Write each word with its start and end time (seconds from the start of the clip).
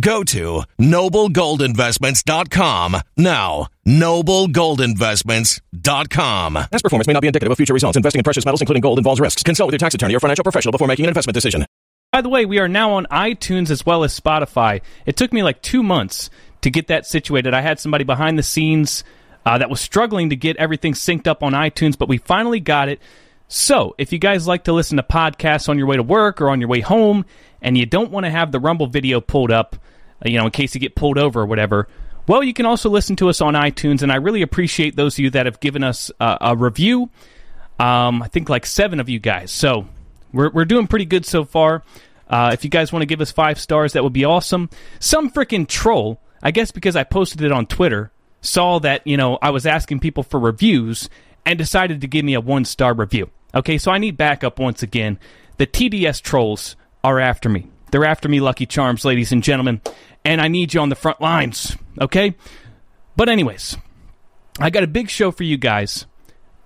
Go 0.00 0.24
to 0.24 0.62
noblegoldinvestments.com 0.78 2.96
now. 3.16 3.68
Noblegoldinvestments.com. 3.86 6.54
Past 6.54 6.82
performance 6.82 7.06
may 7.06 7.12
not 7.12 7.20
be 7.20 7.28
indicative 7.28 7.52
of 7.52 7.56
future 7.56 7.74
results. 7.74 7.96
Investing 7.96 8.20
in 8.20 8.24
precious 8.24 8.44
metals, 8.44 8.60
including 8.60 8.80
gold, 8.80 8.98
involves 8.98 9.20
risks. 9.20 9.42
Consult 9.42 9.68
with 9.68 9.74
your 9.74 9.78
tax 9.78 9.94
attorney 9.94 10.14
or 10.14 10.20
financial 10.20 10.42
professional 10.42 10.72
before 10.72 10.88
making 10.88 11.04
an 11.04 11.08
investment 11.08 11.34
decision. 11.34 11.64
By 12.12 12.22
the 12.22 12.28
way, 12.28 12.44
we 12.44 12.58
are 12.58 12.68
now 12.68 12.94
on 12.94 13.06
iTunes 13.06 13.70
as 13.70 13.86
well 13.86 14.02
as 14.02 14.18
Spotify. 14.18 14.80
It 15.06 15.16
took 15.16 15.32
me 15.32 15.44
like 15.44 15.62
two 15.62 15.82
months 15.82 16.28
to 16.62 16.70
get 16.70 16.88
that 16.88 17.06
situated. 17.06 17.54
I 17.54 17.60
had 17.60 17.78
somebody 17.78 18.04
behind 18.04 18.38
the 18.38 18.42
scenes 18.42 19.04
uh, 19.46 19.58
that 19.58 19.70
was 19.70 19.80
struggling 19.80 20.30
to 20.30 20.36
get 20.36 20.56
everything 20.56 20.94
synced 20.94 21.26
up 21.26 21.42
on 21.42 21.52
iTunes, 21.52 21.96
but 21.96 22.08
we 22.08 22.18
finally 22.18 22.60
got 22.60 22.88
it. 22.88 23.00
So, 23.46 23.94
if 23.98 24.12
you 24.12 24.18
guys 24.18 24.46
like 24.46 24.64
to 24.64 24.72
listen 24.72 24.96
to 24.96 25.02
podcasts 25.02 25.68
on 25.68 25.78
your 25.78 25.86
way 25.86 25.96
to 25.96 26.02
work 26.02 26.40
or 26.40 26.50
on 26.50 26.60
your 26.60 26.68
way 26.68 26.80
home, 26.80 27.24
and 27.62 27.76
you 27.76 27.86
don't 27.86 28.10
want 28.10 28.24
to 28.24 28.30
have 28.30 28.52
the 28.52 28.60
Rumble 28.60 28.86
video 28.86 29.20
pulled 29.20 29.50
up, 29.50 29.76
uh, 30.24 30.28
you 30.28 30.38
know, 30.38 30.44
in 30.44 30.50
case 30.50 30.74
you 30.74 30.80
get 30.80 30.94
pulled 30.94 31.18
over 31.18 31.42
or 31.42 31.46
whatever, 31.46 31.88
well, 32.26 32.42
you 32.42 32.54
can 32.54 32.66
also 32.66 32.90
listen 32.90 33.16
to 33.16 33.28
us 33.28 33.40
on 33.40 33.54
iTunes, 33.54 34.02
and 34.02 34.12
I 34.12 34.16
really 34.16 34.42
appreciate 34.42 34.94
those 34.94 35.14
of 35.14 35.20
you 35.20 35.30
that 35.30 35.46
have 35.46 35.60
given 35.60 35.82
us 35.82 36.10
uh, 36.20 36.38
a 36.40 36.56
review. 36.56 37.10
Um, 37.78 38.22
I 38.22 38.28
think 38.28 38.48
like 38.48 38.66
seven 38.66 39.00
of 39.00 39.08
you 39.08 39.18
guys. 39.18 39.50
So, 39.50 39.86
we're, 40.32 40.50
we're 40.50 40.64
doing 40.64 40.86
pretty 40.86 41.06
good 41.06 41.26
so 41.26 41.44
far. 41.44 41.82
Uh, 42.28 42.50
if 42.52 42.62
you 42.62 42.70
guys 42.70 42.92
want 42.92 43.02
to 43.02 43.06
give 43.06 43.20
us 43.20 43.32
five 43.32 43.58
stars, 43.58 43.94
that 43.94 44.04
would 44.04 44.12
be 44.12 44.24
awesome. 44.24 44.70
Some 45.00 45.30
freaking 45.30 45.66
troll, 45.66 46.20
I 46.42 46.52
guess 46.52 46.70
because 46.70 46.94
I 46.94 47.02
posted 47.02 47.42
it 47.42 47.50
on 47.50 47.66
Twitter, 47.66 48.12
saw 48.40 48.78
that, 48.80 49.06
you 49.06 49.16
know, 49.16 49.38
I 49.42 49.50
was 49.50 49.66
asking 49.66 50.00
people 50.00 50.22
for 50.22 50.38
reviews 50.38 51.08
and 51.44 51.58
decided 51.58 52.00
to 52.02 52.06
give 52.06 52.24
me 52.24 52.34
a 52.34 52.40
one 52.40 52.64
star 52.64 52.94
review. 52.94 53.30
Okay, 53.54 53.78
so 53.78 53.90
I 53.90 53.98
need 53.98 54.16
backup 54.16 54.60
once 54.60 54.82
again. 54.82 55.18
The 55.56 55.66
TDS 55.66 56.22
trolls 56.22 56.76
are 57.02 57.20
after 57.20 57.48
me. 57.48 57.66
They're 57.90 58.04
after 58.04 58.28
me, 58.28 58.40
Lucky 58.40 58.66
Charms, 58.66 59.04
ladies 59.04 59.32
and 59.32 59.42
gentlemen, 59.42 59.80
and 60.24 60.40
I 60.40 60.48
need 60.48 60.74
you 60.74 60.80
on 60.80 60.88
the 60.88 60.94
front 60.94 61.20
lines, 61.20 61.76
okay? 62.00 62.34
But, 63.16 63.28
anyways, 63.28 63.76
I 64.58 64.70
got 64.70 64.84
a 64.84 64.88
big 64.88 65.10
show 65.10 65.30
for 65.32 65.44
you 65.44 65.56
guys 65.56 66.06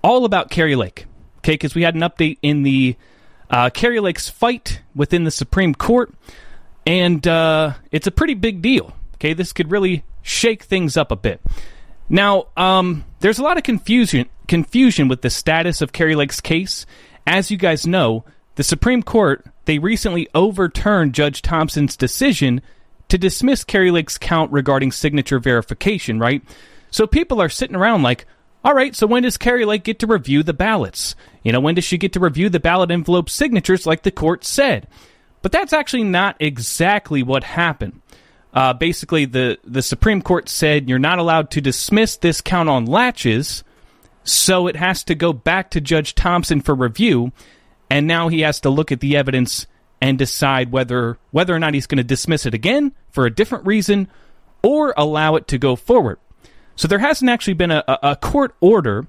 all 0.03 0.25
about 0.25 0.51
Kari 0.51 0.77
Lake, 0.77 1.07
okay? 1.39 1.55
Because 1.55 1.75
we 1.75 1.83
had 1.83 1.95
an 1.95 2.03
update 2.03 2.39
in 2.43 2.63
the 2.63 2.97
uh, 3.51 3.71
Kari 3.71 4.01
Lake's 4.01 4.29
fight 4.29 4.83
within 4.95 5.25
the 5.25 5.31
Supreme 5.31 5.75
Court, 5.75 6.13
and 6.87 7.27
uh, 7.27 7.75
it's 7.91 8.07
a 8.07 8.11
pretty 8.11 8.35
big 8.35 8.61
deal. 8.61 8.93
Okay, 9.15 9.33
this 9.33 9.53
could 9.53 9.71
really 9.71 10.05
shake 10.23 10.65
things 10.65 10.97
up 10.97 11.11
a 11.11 11.17
bit. 11.17 11.41
Now, 12.09 12.49
um, 12.57 13.05
there's 13.21 13.39
a 13.39 13.43
lot 13.43 13.57
of 13.57 13.63
confusion 13.63 14.29
confusion 14.47 15.09
with 15.09 15.23
the 15.23 15.31
status 15.31 15.81
of 15.81 15.93
Kari 15.93 16.15
Lake's 16.15 16.41
case. 16.41 16.85
As 17.27 17.51
you 17.51 17.57
guys 17.57 17.87
know, 17.87 18.25
the 18.57 18.63
Supreme 18.63 19.03
Court 19.03 19.45
they 19.67 19.79
recently 19.79 20.29
overturned 20.35 21.15
Judge 21.15 21.43
Thompson's 21.43 21.97
decision 21.97 22.61
to 23.09 23.19
dismiss 23.19 23.65
Kari 23.65 23.91
Lake's 23.91 24.19
count 24.19 24.53
regarding 24.53 24.93
signature 24.93 25.39
verification. 25.39 26.19
Right, 26.19 26.43
so 26.91 27.07
people 27.07 27.41
are 27.41 27.49
sitting 27.49 27.77
around 27.77 28.03
like, 28.03 28.27
all 28.65 28.75
right, 28.75 28.95
so 28.95 29.07
when 29.07 29.25
does 29.25 29.37
Kari 29.37 29.65
Lake 29.65 29.85
get 29.85 29.99
to 29.99 30.07
review 30.07 30.43
the 30.43 30.55
ballots? 30.55 31.15
You 31.43 31.53
know, 31.53 31.61
when 31.61 31.75
does 31.75 31.85
she 31.85 31.99
get 31.99 32.15
to 32.15 32.21
review 32.21 32.49
the 32.49 32.61
ballot 32.61 32.91
envelope 32.91 33.29
signatures 33.29 33.87
like 33.87 34.03
the 34.03 34.11
court 34.11 34.45
said? 34.45 34.89
But 35.43 35.53
that's 35.53 35.75
actually 35.75 36.05
not 36.05 36.37
exactly 36.41 37.23
what 37.23 37.45
happened. 37.45 38.01
Uh, 38.55 38.73
basically, 38.73 39.27
the, 39.27 39.59
the 39.65 39.83
Supreme 39.83 40.23
Court 40.23 40.49
said 40.49 40.89
you're 40.89 40.99
not 40.99 41.19
allowed 41.19 41.51
to 41.51 41.61
dismiss 41.61 42.17
this 42.17 42.41
count 42.41 42.69
on 42.69 42.87
laches, 42.87 43.65
so 44.23 44.69
it 44.69 44.77
has 44.77 45.05
to 45.05 45.15
go 45.15 45.35
back 45.35 45.71
to 45.73 45.81
Judge 45.83 46.15
Thompson 46.15 46.61
for 46.63 46.75
review, 46.75 47.33
and 47.91 48.07
now 48.07 48.29
he 48.29 48.41
has 48.41 48.61
to 48.61 48.71
look 48.71 48.93
at 48.93 49.01
the 49.01 49.17
evidence 49.17 49.67
and 50.01 50.19
decide 50.19 50.73
whether 50.73 51.19
whether 51.31 51.55
or 51.55 51.59
not 51.59 51.75
he's 51.75 51.87
going 51.87 51.99
to 51.99 52.05
dismiss 52.05 52.47
it 52.47 52.55
again 52.55 52.93
for 53.11 53.27
a 53.27 53.35
different 53.35 53.67
reason 53.67 54.09
or 54.63 54.95
allow 54.97 55.37
it 55.37 55.47
to 55.49 55.59
go 55.59 55.77
forward. 55.77 56.19
So 56.77 56.89
there 56.89 56.99
hasn't 56.99 57.31
actually 57.31 57.55
been 57.55 57.71
a, 57.71 57.85
a 57.87 58.17
court 58.17 58.55
order 58.61 59.07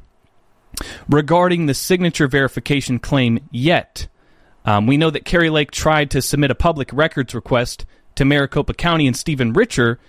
regarding 1.10 1.66
the 1.66 1.74
signature 1.74 2.27
verification 2.27 3.00
claim 3.00 3.39
yet. 3.51 4.07
Um, 4.66 4.88
we 4.88 4.98
know 4.98 5.10
that 5.10 5.25
Kari 5.25 5.50
Lake 5.50 5.71
tried 5.71 6.12
to 6.12 6.21
submit 6.21 6.51
a 6.51 6.56
public 6.56 6.89
records 6.92 7.33
request 7.33 7.86
to 8.16 8.25
Maricopa 8.25 8.74
County 8.74 9.07
and 9.07 9.16
Stephen 9.16 9.54
Richer 9.54 10.00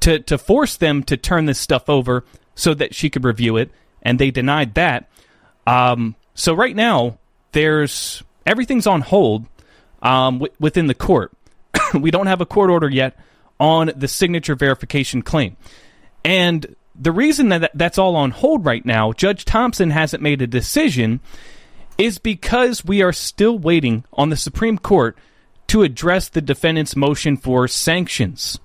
to, 0.00 0.18
to 0.20 0.38
force 0.38 0.76
them 0.76 1.02
to 1.04 1.16
turn 1.16 1.46
this 1.46 1.58
stuff 1.58 1.88
over 1.88 2.24
so 2.54 2.74
that 2.74 2.94
she 2.94 3.10
could 3.10 3.24
review 3.24 3.56
it, 3.56 3.70
and 4.02 4.18
they 4.18 4.30
denied 4.30 4.74
that. 4.74 5.08
Um, 5.66 6.16
so 6.34 6.54
right 6.54 6.74
now, 6.74 7.18
there's 7.52 8.22
everything's 8.46 8.86
on 8.86 9.00
hold 9.00 9.46
um, 10.02 10.38
w- 10.38 10.52
within 10.58 10.86
the 10.86 10.94
court. 10.94 11.32
we 11.94 12.10
don't 12.10 12.26
have 12.26 12.40
a 12.40 12.46
court 12.46 12.70
order 12.70 12.88
yet 12.88 13.18
on 13.60 13.90
the 13.96 14.08
signature 14.08 14.54
verification 14.54 15.22
claim. 15.22 15.56
And 16.24 16.74
the 16.94 17.12
reason 17.12 17.48
that 17.50 17.70
that's 17.74 17.98
all 17.98 18.16
on 18.16 18.30
hold 18.30 18.64
right 18.64 18.84
now, 18.84 19.12
Judge 19.12 19.44
Thompson 19.44 19.90
hasn't 19.90 20.22
made 20.22 20.42
a 20.42 20.46
decision, 20.46 21.20
is 21.96 22.18
because 22.18 22.84
we 22.84 23.02
are 23.02 23.12
still 23.12 23.58
waiting 23.58 24.04
on 24.12 24.30
the 24.30 24.36
Supreme 24.36 24.78
Court 24.78 25.16
to 25.68 25.82
address 25.82 26.28
the 26.28 26.40
defendant's 26.40 26.96
motion 26.96 27.36
for 27.36 27.68
sanctions. 27.68 28.58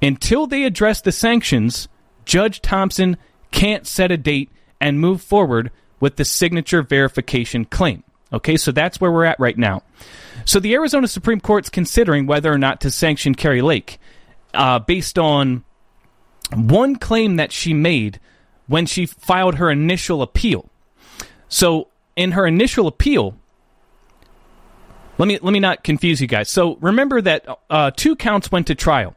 Until 0.00 0.46
they 0.46 0.64
address 0.64 1.00
the 1.00 1.12
sanctions, 1.12 1.88
Judge 2.24 2.60
Thompson 2.60 3.16
can't 3.52 3.86
set 3.86 4.10
a 4.10 4.16
date 4.16 4.50
and 4.80 5.00
move 5.00 5.22
forward 5.22 5.70
with 6.00 6.16
the 6.16 6.24
signature 6.24 6.82
verification 6.82 7.64
claim. 7.64 8.02
Okay, 8.32 8.56
so 8.56 8.72
that's 8.72 9.00
where 9.00 9.12
we're 9.12 9.24
at 9.24 9.38
right 9.38 9.58
now. 9.58 9.82
So 10.44 10.58
the 10.58 10.74
Arizona 10.74 11.06
Supreme 11.06 11.40
Court's 11.40 11.68
considering 11.68 12.26
whether 12.26 12.52
or 12.52 12.58
not 12.58 12.80
to 12.80 12.90
sanction 12.90 13.34
Kari 13.34 13.62
Lake 13.62 13.98
uh, 14.54 14.78
based 14.78 15.18
on 15.18 15.64
one 16.54 16.96
claim 16.96 17.36
that 17.36 17.52
she 17.52 17.74
made 17.74 18.20
when 18.66 18.86
she 18.86 19.06
filed 19.06 19.56
her 19.56 19.70
initial 19.70 20.22
appeal. 20.22 20.68
So 21.48 21.88
in 22.16 22.32
her 22.32 22.46
initial 22.46 22.86
appeal, 22.86 23.36
let 25.18 25.28
me 25.28 25.38
let 25.42 25.52
me 25.52 25.60
not 25.60 25.84
confuse 25.84 26.20
you 26.20 26.26
guys. 26.26 26.48
So 26.48 26.76
remember 26.76 27.20
that 27.20 27.46
uh, 27.68 27.90
two 27.94 28.16
counts 28.16 28.50
went 28.50 28.66
to 28.68 28.74
trial 28.74 29.14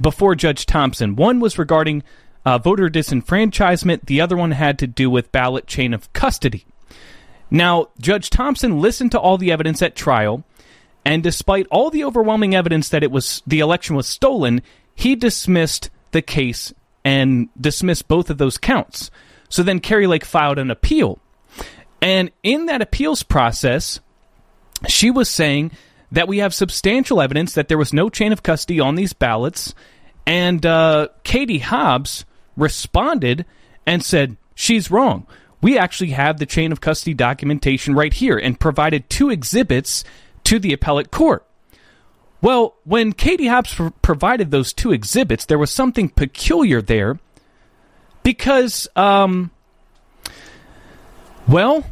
before 0.00 0.34
Judge 0.34 0.66
Thompson. 0.66 1.16
One 1.16 1.40
was 1.40 1.58
regarding 1.58 2.04
uh, 2.44 2.58
voter 2.58 2.88
disenfranchisement. 2.88 4.06
The 4.06 4.20
other 4.20 4.36
one 4.36 4.52
had 4.52 4.78
to 4.78 4.86
do 4.86 5.10
with 5.10 5.32
ballot 5.32 5.66
chain 5.66 5.92
of 5.92 6.12
custody. 6.12 6.64
Now, 7.50 7.88
Judge 8.00 8.30
Thompson 8.30 8.80
listened 8.80 9.12
to 9.12 9.20
all 9.20 9.38
the 9.38 9.52
evidence 9.52 9.82
at 9.82 9.96
trial, 9.96 10.44
and 11.04 11.22
despite 11.22 11.66
all 11.70 11.90
the 11.90 12.04
overwhelming 12.04 12.54
evidence 12.54 12.90
that 12.90 13.02
it 13.02 13.10
was 13.10 13.42
the 13.46 13.60
election 13.60 13.96
was 13.96 14.06
stolen, 14.06 14.62
he 14.94 15.14
dismissed 15.14 15.90
the 16.10 16.22
case 16.22 16.72
and 17.04 17.48
dismissed 17.58 18.08
both 18.08 18.30
of 18.30 18.38
those 18.38 18.58
counts. 18.58 19.10
So 19.48 19.62
then 19.62 19.80
Kari 19.80 20.06
Lake 20.06 20.24
filed 20.24 20.58
an 20.58 20.70
appeal. 20.70 21.18
And 22.02 22.30
in 22.42 22.66
that 22.66 22.82
appeals 22.82 23.22
process, 23.22 24.00
she 24.86 25.10
was 25.10 25.28
saying 25.28 25.72
that 26.12 26.28
we 26.28 26.38
have 26.38 26.54
substantial 26.54 27.20
evidence 27.20 27.54
that 27.54 27.68
there 27.68 27.78
was 27.78 27.92
no 27.92 28.08
chain 28.08 28.32
of 28.32 28.42
custody 28.42 28.80
on 28.80 28.94
these 28.94 29.12
ballots. 29.12 29.74
And 30.26 30.64
uh, 30.64 31.08
Katie 31.24 31.58
Hobbs 31.58 32.24
responded 32.56 33.46
and 33.86 34.04
said, 34.04 34.36
She's 34.54 34.90
wrong. 34.90 35.26
We 35.60 35.76
actually 35.76 36.10
have 36.10 36.38
the 36.38 36.46
chain 36.46 36.72
of 36.72 36.80
custody 36.80 37.14
documentation 37.14 37.94
right 37.94 38.12
here 38.12 38.38
and 38.38 38.58
provided 38.58 39.10
two 39.10 39.30
exhibits 39.30 40.04
to 40.44 40.58
the 40.58 40.72
appellate 40.72 41.10
court. 41.10 41.44
Well, 42.40 42.76
when 42.84 43.12
Katie 43.12 43.48
Hobbs 43.48 43.74
pr- 43.74 43.88
provided 44.02 44.50
those 44.50 44.72
two 44.72 44.92
exhibits, 44.92 45.44
there 45.44 45.58
was 45.58 45.70
something 45.70 46.08
peculiar 46.08 46.80
there 46.80 47.18
because, 48.22 48.86
um, 48.94 49.50
well, 51.48 51.84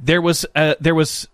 there 0.00 0.20
was 0.20 0.44
uh, 0.56 0.74
there 0.80 0.94
was 0.94 1.28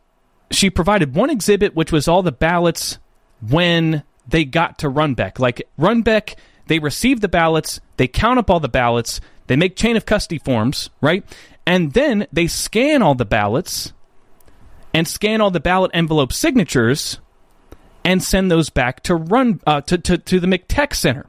she 0.51 0.69
provided 0.69 1.15
one 1.15 1.31
exhibit 1.31 1.75
which 1.75 1.93
was 1.93 2.09
all 2.09 2.23
the 2.23 2.33
ballots 2.33 2.99
when 3.41 4.03
they 4.27 4.45
got 4.45 4.79
to 4.81 4.91
Runbeck. 4.91 5.39
Like 5.39 5.67
Runbeck, 5.79 6.35
they 6.67 6.79
receive 6.79 7.21
the 7.21 7.29
ballots, 7.29 7.81
they 7.97 8.09
count 8.09 8.39
up 8.39 8.51
all 8.51 8.61
the 8.61 8.69
ballots, 8.69 9.21
they 9.47 9.57
make 9.57 9.77
chain 9.77 9.97
of 9.97 10.05
custody 10.05 10.39
forms, 10.39 10.91
right? 11.01 11.25
And 11.69 11.93
then 11.93 12.27
they 12.33 12.47
scan 12.47 13.03
all 13.03 13.15
the 13.15 13.27
ballots 13.27 13.93
and 14.95 15.07
scan 15.07 15.43
all 15.43 15.51
the 15.51 15.61
ballot 15.61 15.91
envelope 15.93 16.33
signatures 16.33 17.21
and 18.03 18.25
send 18.25 18.51
those 18.51 18.71
back 18.71 19.03
to 19.03 19.15
run 19.15 19.61
uh, 19.67 19.83
to, 19.83 19.99
to, 19.99 20.17
to 20.17 20.41
the 20.41 20.47
MCTEC 20.47 20.95
Center. 20.95 21.27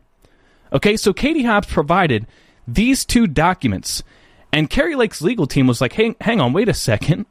Okay, 0.72 0.96
so 0.96 1.12
Katie 1.12 1.44
Hobbs 1.44 1.68
provided 1.68 2.26
these 2.66 3.04
two 3.04 3.28
documents, 3.28 4.02
and 4.54 4.70
Kari 4.70 4.96
Lake's 4.96 5.22
legal 5.22 5.46
team 5.46 5.68
was 5.68 5.82
like, 5.82 5.92
"Hey, 5.92 6.16
hang 6.22 6.40
on, 6.40 6.54
wait 6.54 6.70
a 6.70 6.74
second. 6.74 7.26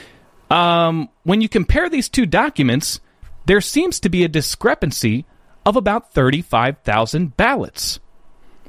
um, 0.50 1.10
when 1.24 1.42
you 1.42 1.50
compare 1.50 1.90
these 1.90 2.08
two 2.08 2.24
documents, 2.24 2.98
there 3.44 3.60
seems 3.60 4.00
to 4.00 4.08
be 4.08 4.24
a 4.24 4.28
discrepancy 4.28 5.26
of 5.66 5.76
about 5.76 6.14
thirty-five 6.14 6.78
thousand 6.78 7.36
ballots. 7.36 8.00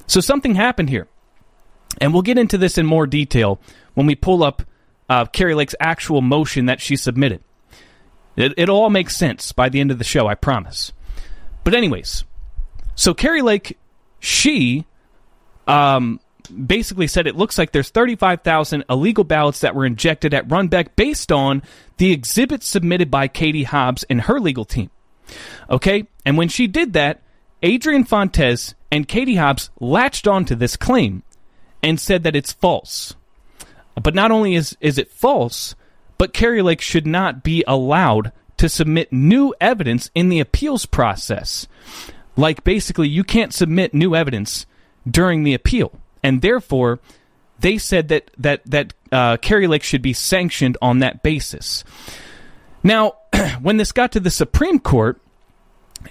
So 0.06 0.20
something 0.20 0.56
happened 0.56 0.90
here, 0.90 1.08
and 2.00 2.14
we'll 2.14 2.22
get 2.22 2.38
into 2.38 2.58
this 2.58 2.78
in 2.78 2.86
more 2.86 3.08
detail 3.08 3.60
when 3.94 4.06
we 4.06 4.16
pull 4.16 4.44
up 4.44 4.64
uh, 5.10 5.26
Kari 5.26 5.56
Lake's 5.56 5.76
actual 5.80 6.22
motion 6.22 6.66
that 6.66 6.82
she 6.82 6.96
submitted. 6.96 7.42
It, 8.36 8.54
it'll 8.58 8.78
all 8.78 8.90
make 8.90 9.10
sense 9.10 9.52
by 9.52 9.70
the 9.70 9.80
end 9.80 9.92
of 9.92 9.98
the 9.98 10.04
show, 10.04 10.28
I 10.28 10.36
promise. 10.36 10.92
But, 11.64 11.74
anyways, 11.74 12.26
so 12.96 13.14
Kari 13.14 13.42
Lake, 13.42 13.78
she 14.20 14.86
um, 15.68 16.20
basically 16.66 17.08
said 17.08 17.28
it 17.28 17.36
looks 17.36 17.58
like 17.58 17.72
there's 17.72 17.90
35,000 17.90 18.84
illegal 18.90 19.24
ballots 19.24 19.60
that 19.62 19.76
were 19.76 19.86
injected 19.86 20.34
at 20.34 20.48
Runbeck 20.48 20.96
based 20.96 21.32
on 21.32 21.64
the 21.98 22.12
exhibits 22.12 22.68
submitted 22.68 23.10
by 23.10 23.28
Katie 23.28 23.64
Hobbs 23.64 24.04
and 24.10 24.22
her 24.22 24.40
legal 24.40 24.66
team. 24.66 24.90
Okay? 25.70 26.08
And 26.26 26.38
when 26.38 26.50
she 26.50 26.68
did 26.68 26.94
that, 26.94 27.22
Adrian 27.64 28.04
Fontes 28.04 28.76
and 28.92 29.08
Katie 29.08 29.36
Hobbs 29.36 29.70
latched 29.80 30.28
onto 30.28 30.56
this 30.56 30.76
claim 30.76 31.24
and 31.86 32.00
said 32.00 32.24
that 32.24 32.36
it's 32.36 32.52
false. 32.52 33.16
But 34.02 34.16
not 34.16 34.32
only 34.32 34.56
is, 34.56 34.76
is 34.82 34.98
it 34.98 35.12
false, 35.12 35.76
but 36.18 36.34
Kari 36.34 36.62
Lake 36.62 36.82
should 36.82 37.06
not 37.06 37.44
be 37.44 37.64
allowed 37.68 38.32
to 38.58 38.68
submit 38.68 39.14
new 39.14 39.54
evidence 39.62 40.10
in 40.16 40.30
the 40.30 40.40
appeals 40.40 40.86
process. 40.86 41.68
Like 42.36 42.64
basically, 42.64 43.08
you 43.08 43.24
can't 43.24 43.54
submit 43.54 43.94
new 43.94 44.16
evidence 44.16 44.66
during 45.10 45.44
the 45.44 45.54
appeal, 45.54 45.98
and 46.24 46.42
therefore, 46.42 47.00
they 47.60 47.78
said 47.78 48.10
that 48.10 48.32
that 48.38 48.62
that 48.66 48.94
uh, 49.12 49.38
Kari 49.38 49.68
Lake 49.68 49.84
should 49.84 50.02
be 50.02 50.12
sanctioned 50.12 50.78
on 50.82 51.00
that 51.00 51.24
basis. 51.24 51.84
Now, 52.84 53.14
when 53.62 53.78
this 53.78 53.92
got 53.92 54.12
to 54.14 54.20
the 54.20 54.32
Supreme 54.32 54.80
Court, 54.80 55.22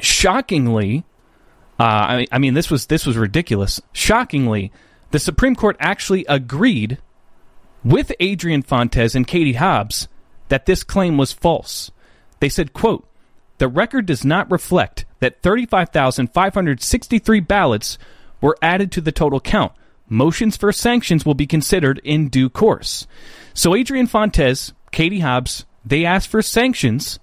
shockingly, 0.01 1.05
uh, 1.79 1.83
I, 1.83 2.27
I 2.33 2.39
mean 2.39 2.55
this 2.55 2.71
was 2.71 2.87
this 2.87 3.05
was 3.05 3.19
ridiculous. 3.19 3.83
Shockingly, 3.93 4.73
the 5.15 5.21
Supreme 5.21 5.55
Court 5.55 5.77
actually 5.79 6.27
agreed 6.29 6.99
with 7.85 8.11
Adrian 8.19 8.63
Fontes 8.63 9.15
and 9.15 9.29
Katie 9.29 9.53
Hobbs 9.53 10.09
that 10.49 10.67
this 10.67 10.83
claim 10.83 11.17
was 11.17 11.31
false. 11.31 11.93
They 12.41 12.49
said, 12.49 12.73
quote, 12.73 13.07
the 13.59 13.69
record 13.69 14.07
does 14.07 14.25
not 14.25 14.51
reflect 14.51 15.05
that 15.21 15.41
35,563 15.41 17.39
ballots 17.39 17.97
were 18.41 18.59
added 18.61 18.91
to 18.91 19.01
the 19.01 19.13
total 19.13 19.39
count. 19.39 19.71
Motions 20.09 20.57
for 20.57 20.73
sanctions 20.73 21.25
will 21.25 21.35
be 21.35 21.47
considered 21.47 22.01
in 22.03 22.29
due 22.29 22.51
course. 22.51 23.07
So 23.55 23.77
Adrian 23.77 24.09
Fontes, 24.09 24.73
Katie 24.91 25.21
Hobbs, 25.21 25.65
they 25.85 26.05
asked 26.05 26.27
for 26.27 26.43
sanctions, 26.43 27.21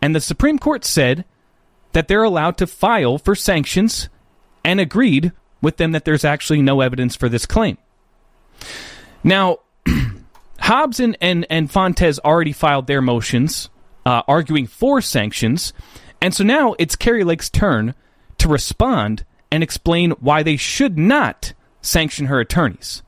and 0.00 0.14
the 0.14 0.20
Supreme 0.20 0.60
Court 0.60 0.84
said 0.84 1.24
that 1.94 2.06
they're 2.06 2.22
allowed 2.22 2.58
to 2.58 2.68
file 2.68 3.18
for 3.18 3.34
sanctions 3.34 4.08
and 4.64 4.78
agreed 4.78 5.32
with 5.64 5.78
them 5.78 5.92
that 5.92 6.04
there's 6.04 6.24
actually 6.24 6.62
no 6.62 6.80
evidence 6.80 7.16
for 7.16 7.28
this 7.28 7.46
claim. 7.46 7.78
Now, 9.24 9.58
Hobbs 10.60 11.00
and, 11.00 11.16
and, 11.20 11.46
and 11.50 11.70
Fontes 11.70 12.20
already 12.20 12.52
filed 12.52 12.86
their 12.86 13.02
motions 13.02 13.68
uh, 14.06 14.22
arguing 14.28 14.66
for 14.66 15.00
sanctions, 15.00 15.72
and 16.20 16.32
so 16.34 16.44
now 16.44 16.74
it's 16.78 16.94
Kari 16.94 17.24
Lake's 17.24 17.50
turn 17.50 17.94
to 18.38 18.48
respond 18.48 19.24
and 19.50 19.62
explain 19.62 20.12
why 20.12 20.42
they 20.42 20.56
should 20.56 20.98
not 20.98 21.54
sanction 21.80 22.26
her 22.26 22.40
attorneys. 22.40 23.02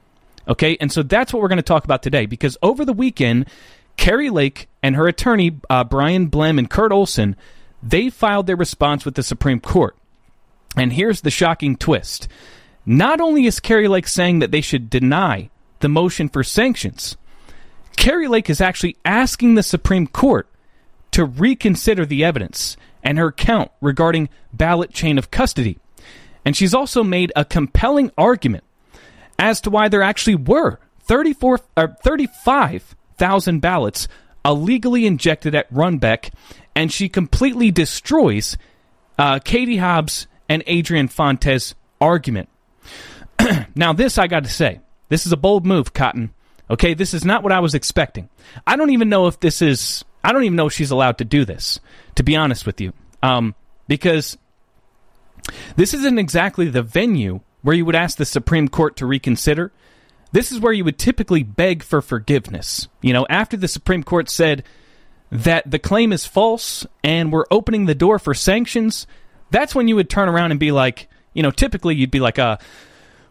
Okay, 0.48 0.76
and 0.80 0.92
so 0.92 1.02
that's 1.02 1.32
what 1.32 1.42
we're 1.42 1.48
going 1.48 1.56
to 1.56 1.62
talk 1.62 1.84
about 1.84 2.02
today 2.02 2.24
because 2.26 2.56
over 2.62 2.84
the 2.84 2.92
weekend, 2.92 3.48
Kari 3.96 4.30
Lake 4.30 4.68
and 4.82 4.96
her 4.96 5.08
attorney, 5.08 5.58
uh, 5.68 5.84
Bryan 5.84 6.30
Blehm 6.30 6.58
and 6.58 6.70
Kurt 6.70 6.92
Olsen, 6.92 7.36
they 7.82 8.10
filed 8.10 8.46
their 8.46 8.56
response 8.56 9.04
with 9.04 9.14
the 9.14 9.22
Supreme 9.22 9.60
Court. 9.60 9.96
And 10.76 10.92
here's 10.92 11.20
the 11.20 11.30
shocking 11.30 11.76
twist. 11.76 12.28
Not 12.84 13.20
only 13.20 13.46
is 13.46 13.60
Kari 13.60 13.88
Lake 13.88 14.06
saying 14.06 14.38
that 14.38 14.50
they 14.50 14.60
should 14.60 14.88
deny 14.88 15.50
the 15.80 15.88
motion 15.88 16.28
for 16.28 16.42
sanctions, 16.42 17.16
Kari 17.96 18.28
Lake 18.28 18.48
is 18.48 18.60
actually 18.60 18.96
asking 19.04 19.54
the 19.54 19.62
Supreme 19.62 20.06
Court 20.06 20.48
to 21.12 21.24
reconsider 21.24 22.06
the 22.06 22.24
evidence 22.24 22.76
and 23.02 23.18
her 23.18 23.32
count 23.32 23.70
regarding 23.80 24.28
ballot 24.52 24.92
chain 24.92 25.18
of 25.18 25.30
custody. 25.30 25.78
And 26.44 26.56
she's 26.56 26.74
also 26.74 27.02
made 27.02 27.32
a 27.34 27.44
compelling 27.44 28.10
argument 28.16 28.64
as 29.38 29.60
to 29.62 29.70
why 29.70 29.88
there 29.88 30.02
actually 30.02 30.36
were 30.36 30.78
34 31.00 31.60
or 31.76 31.96
35,000 32.02 33.60
ballots 33.60 34.08
illegally 34.44 35.06
injected 35.06 35.54
at 35.54 35.72
Runbeck, 35.72 36.32
and 36.74 36.92
she 36.92 37.08
completely 37.08 37.70
destroys 37.70 38.56
uh, 39.18 39.40
Katie 39.40 39.78
Hobbs 39.78 40.26
and 40.48 40.62
Adrian 40.66 41.08
Fontes' 41.08 41.74
argument. 42.00 42.48
now, 43.74 43.92
this 43.92 44.18
I 44.18 44.26
got 44.26 44.44
to 44.44 44.50
say, 44.50 44.80
this 45.08 45.26
is 45.26 45.32
a 45.32 45.36
bold 45.36 45.66
move, 45.66 45.92
Cotton. 45.92 46.32
Okay, 46.68 46.94
this 46.94 47.14
is 47.14 47.24
not 47.24 47.42
what 47.42 47.52
I 47.52 47.60
was 47.60 47.74
expecting. 47.74 48.28
I 48.66 48.76
don't 48.76 48.90
even 48.90 49.08
know 49.08 49.26
if 49.26 49.38
this 49.38 49.62
is. 49.62 50.04
I 50.24 50.32
don't 50.32 50.44
even 50.44 50.56
know 50.56 50.66
if 50.66 50.72
she's 50.72 50.90
allowed 50.90 51.18
to 51.18 51.24
do 51.24 51.44
this. 51.44 51.78
To 52.16 52.22
be 52.22 52.34
honest 52.34 52.66
with 52.66 52.80
you, 52.80 52.92
um, 53.22 53.54
because 53.86 54.36
this 55.76 55.94
isn't 55.94 56.18
exactly 56.18 56.68
the 56.68 56.82
venue 56.82 57.40
where 57.62 57.76
you 57.76 57.84
would 57.84 57.94
ask 57.94 58.16
the 58.16 58.24
Supreme 58.24 58.68
Court 58.68 58.96
to 58.96 59.06
reconsider. 59.06 59.72
This 60.32 60.50
is 60.50 60.60
where 60.60 60.72
you 60.72 60.84
would 60.84 60.98
typically 60.98 61.42
beg 61.42 61.82
for 61.82 62.02
forgiveness. 62.02 62.88
You 63.00 63.12
know, 63.12 63.26
after 63.28 63.56
the 63.56 63.68
Supreme 63.68 64.02
Court 64.02 64.28
said 64.28 64.64
that 65.30 65.70
the 65.70 65.78
claim 65.78 66.12
is 66.12 66.26
false 66.26 66.86
and 67.02 67.32
we're 67.32 67.46
opening 67.50 67.86
the 67.86 67.94
door 67.94 68.18
for 68.18 68.34
sanctions, 68.34 69.06
that's 69.50 69.74
when 69.74 69.88
you 69.88 69.96
would 69.96 70.10
turn 70.10 70.28
around 70.28 70.50
and 70.50 70.60
be 70.60 70.72
like, 70.72 71.08
you 71.32 71.42
know, 71.42 71.50
typically 71.50 71.94
you'd 71.94 72.10
be 72.10 72.20
like, 72.20 72.38
uh, 72.38 72.56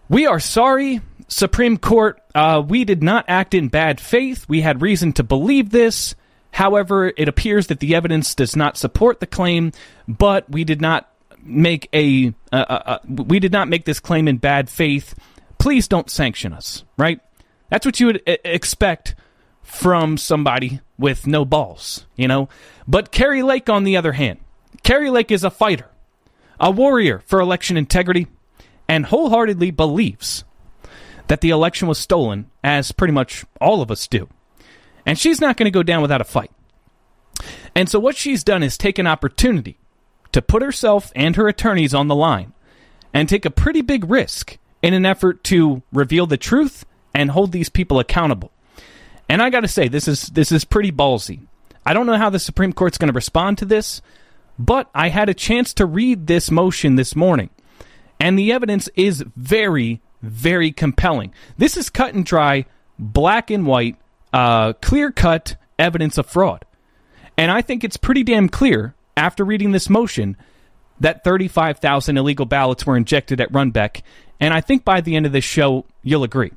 we 0.09 0.27
are 0.27 0.39
sorry, 0.39 1.01
Supreme 1.27 1.77
Court, 1.77 2.21
uh, 2.33 2.61
we 2.65 2.83
did 2.85 3.01
not 3.01 3.25
act 3.27 3.53
in 3.53 3.67
bad 3.69 3.99
faith. 3.99 4.45
We 4.47 4.61
had 4.61 4.81
reason 4.81 5.13
to 5.13 5.23
believe 5.23 5.71
this. 5.71 6.15
However, 6.51 7.11
it 7.17 7.27
appears 7.27 7.67
that 7.67 7.79
the 7.79 7.95
evidence 7.95 8.35
does 8.35 8.55
not 8.55 8.77
support 8.77 9.19
the 9.19 9.27
claim, 9.27 9.71
but 10.07 10.49
we 10.49 10.63
did 10.63 10.81
not 10.81 11.11
make 11.43 11.89
a 11.93 12.33
uh, 12.51 12.55
uh, 12.55 12.81
uh, 12.85 12.99
we 13.07 13.39
did 13.39 13.51
not 13.51 13.67
make 13.67 13.85
this 13.85 13.99
claim 13.99 14.27
in 14.27 14.37
bad 14.37 14.69
faith. 14.69 15.15
Please 15.57 15.87
don't 15.87 16.09
sanction 16.09 16.53
us, 16.53 16.83
right? 16.97 17.19
That's 17.69 17.85
what 17.85 17.99
you 17.99 18.07
would 18.07 18.21
expect 18.25 19.15
from 19.63 20.17
somebody 20.17 20.79
with 20.97 21.27
no 21.27 21.43
balls, 21.43 22.05
you 22.15 22.27
know. 22.27 22.49
But 22.87 23.11
Kari 23.11 23.43
Lake, 23.43 23.69
on 23.69 23.83
the 23.83 23.97
other 23.97 24.11
hand, 24.11 24.39
Kari 24.83 25.09
Lake 25.09 25.31
is 25.31 25.43
a 25.43 25.49
fighter, 25.49 25.89
a 26.59 26.71
warrior 26.71 27.21
for 27.25 27.39
election 27.39 27.77
integrity, 27.77 28.27
and 28.87 29.05
wholeheartedly 29.05 29.71
believes 29.71 30.43
that 31.27 31.41
the 31.41 31.49
election 31.49 31.87
was 31.87 31.97
stolen, 31.97 32.49
as 32.63 32.91
pretty 32.91 33.13
much 33.13 33.45
all 33.59 33.81
of 33.81 33.89
us 33.89 34.07
do. 34.07 34.29
And 35.05 35.17
she's 35.17 35.41
not 35.41 35.57
going 35.57 35.65
to 35.65 35.71
go 35.71 35.83
down 35.83 36.01
without 36.01 36.21
a 36.21 36.25
fight. 36.25 36.51
And 37.75 37.89
so 37.89 37.99
what 37.99 38.15
she's 38.15 38.43
done 38.43 38.63
is 38.63 38.77
take 38.77 38.99
an 38.99 39.07
opportunity 39.07 39.77
to 40.31 40.41
put 40.41 40.61
herself 40.61 41.11
and 41.15 41.35
her 41.35 41.47
attorneys 41.47 41.93
on 41.93 42.07
the 42.07 42.15
line 42.15 42.53
and 43.13 43.27
take 43.27 43.45
a 43.45 43.51
pretty 43.51 43.81
big 43.81 44.09
risk 44.09 44.57
in 44.81 44.93
an 44.93 45.05
effort 45.05 45.43
to 45.45 45.81
reveal 45.91 46.27
the 46.27 46.37
truth 46.37 46.85
and 47.13 47.31
hold 47.31 47.51
these 47.51 47.69
people 47.69 47.99
accountable. 47.99 48.51
And 49.27 49.41
I 49.41 49.49
got 49.49 49.61
to 49.61 49.67
say 49.67 49.87
this 49.87 50.07
is 50.07 50.27
this 50.27 50.51
is 50.51 50.65
pretty 50.65 50.91
ballsy. 50.91 51.47
I 51.85 51.93
don't 51.93 52.05
know 52.05 52.17
how 52.17 52.29
the 52.29 52.39
Supreme 52.39 52.73
Court's 52.73 52.97
going 52.97 53.11
to 53.11 53.15
respond 53.15 53.57
to 53.59 53.65
this, 53.65 54.01
but 54.57 54.89
I 54.93 55.09
had 55.09 55.29
a 55.29 55.33
chance 55.33 55.73
to 55.75 55.85
read 55.85 56.27
this 56.27 56.51
motion 56.51 56.95
this 56.95 57.15
morning. 57.15 57.49
And 58.19 58.39
the 58.39 58.51
evidence 58.51 58.89
is 58.95 59.23
very 59.35 60.01
very 60.25 60.71
compelling. 60.71 61.33
This 61.57 61.77
is 61.77 61.89
cut 61.89 62.13
and 62.13 62.25
dry, 62.25 62.65
black 62.97 63.51
and 63.51 63.65
white, 63.65 63.95
uh, 64.33 64.73
clear 64.73 65.11
cut 65.11 65.55
evidence 65.77 66.17
of 66.17 66.25
fraud. 66.25 66.65
And 67.37 67.51
I 67.51 67.61
think 67.61 67.83
it's 67.83 67.97
pretty 67.97 68.23
damn 68.23 68.49
clear 68.49 68.95
after 69.15 69.43
reading 69.43 69.71
this 69.71 69.89
motion 69.89 70.37
that 70.99 71.23
35,000 71.23 72.17
illegal 72.17 72.45
ballots 72.45 72.85
were 72.85 72.97
injected 72.97 73.41
at 73.41 73.51
Runbeck, 73.51 74.01
and 74.39 74.53
I 74.53 74.61
think 74.61 74.85
by 74.85 75.01
the 75.01 75.15
end 75.15 75.25
of 75.25 75.31
this 75.31 75.43
show 75.43 75.85
you'll 76.01 76.23
agree. 76.23 76.51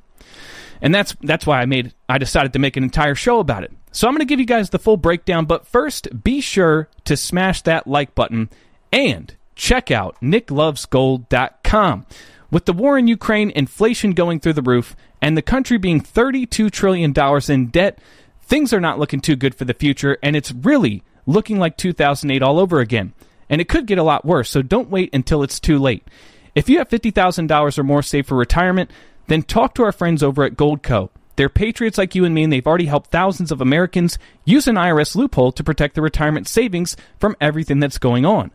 And 0.80 0.94
that's 0.94 1.16
that's 1.22 1.44
why 1.44 1.60
I 1.60 1.66
made 1.66 1.92
I 2.08 2.18
decided 2.18 2.52
to 2.52 2.60
make 2.60 2.76
an 2.76 2.84
entire 2.84 3.16
show 3.16 3.40
about 3.40 3.64
it. 3.64 3.72
So 3.98 4.06
I'm 4.06 4.14
going 4.14 4.20
to 4.20 4.26
give 4.26 4.38
you 4.38 4.46
guys 4.46 4.70
the 4.70 4.78
full 4.78 4.96
breakdown, 4.96 5.44
but 5.44 5.66
first 5.66 6.22
be 6.22 6.40
sure 6.40 6.88
to 7.02 7.16
smash 7.16 7.62
that 7.62 7.88
like 7.88 8.14
button 8.14 8.48
and 8.92 9.34
check 9.56 9.90
out 9.90 10.16
nicklovesgold.com. 10.22 12.06
With 12.48 12.66
the 12.66 12.72
war 12.72 12.96
in 12.96 13.08
Ukraine, 13.08 13.50
inflation 13.50 14.12
going 14.12 14.38
through 14.38 14.52
the 14.52 14.62
roof, 14.62 14.94
and 15.20 15.36
the 15.36 15.42
country 15.42 15.78
being 15.78 16.00
$32 16.00 16.70
trillion 16.70 17.12
in 17.48 17.66
debt, 17.70 17.98
things 18.40 18.72
are 18.72 18.80
not 18.80 19.00
looking 19.00 19.20
too 19.20 19.34
good 19.34 19.56
for 19.56 19.64
the 19.64 19.74
future, 19.74 20.16
and 20.22 20.36
it's 20.36 20.52
really 20.52 21.02
looking 21.26 21.58
like 21.58 21.76
2008 21.76 22.40
all 22.40 22.60
over 22.60 22.78
again. 22.78 23.14
And 23.50 23.60
it 23.60 23.68
could 23.68 23.86
get 23.86 23.98
a 23.98 24.04
lot 24.04 24.24
worse, 24.24 24.48
so 24.48 24.62
don't 24.62 24.90
wait 24.90 25.12
until 25.12 25.42
it's 25.42 25.58
too 25.58 25.76
late. 25.76 26.06
If 26.54 26.68
you 26.68 26.78
have 26.78 26.88
$50,000 26.88 27.76
or 27.76 27.82
more 27.82 28.04
saved 28.04 28.28
for 28.28 28.36
retirement, 28.36 28.92
then 29.26 29.42
talk 29.42 29.74
to 29.74 29.82
our 29.82 29.90
friends 29.90 30.22
over 30.22 30.44
at 30.44 30.54
Goldco. 30.54 31.10
They're 31.38 31.48
patriots 31.48 31.98
like 31.98 32.16
you 32.16 32.24
and 32.24 32.34
me, 32.34 32.42
and 32.42 32.52
they've 32.52 32.66
already 32.66 32.86
helped 32.86 33.12
thousands 33.12 33.52
of 33.52 33.60
Americans 33.60 34.18
use 34.44 34.66
an 34.66 34.74
IRS 34.74 35.14
loophole 35.14 35.52
to 35.52 35.62
protect 35.62 35.94
their 35.94 36.02
retirement 36.02 36.48
savings 36.48 36.96
from 37.20 37.36
everything 37.40 37.78
that's 37.78 37.96
going 37.96 38.26
on. 38.26 38.50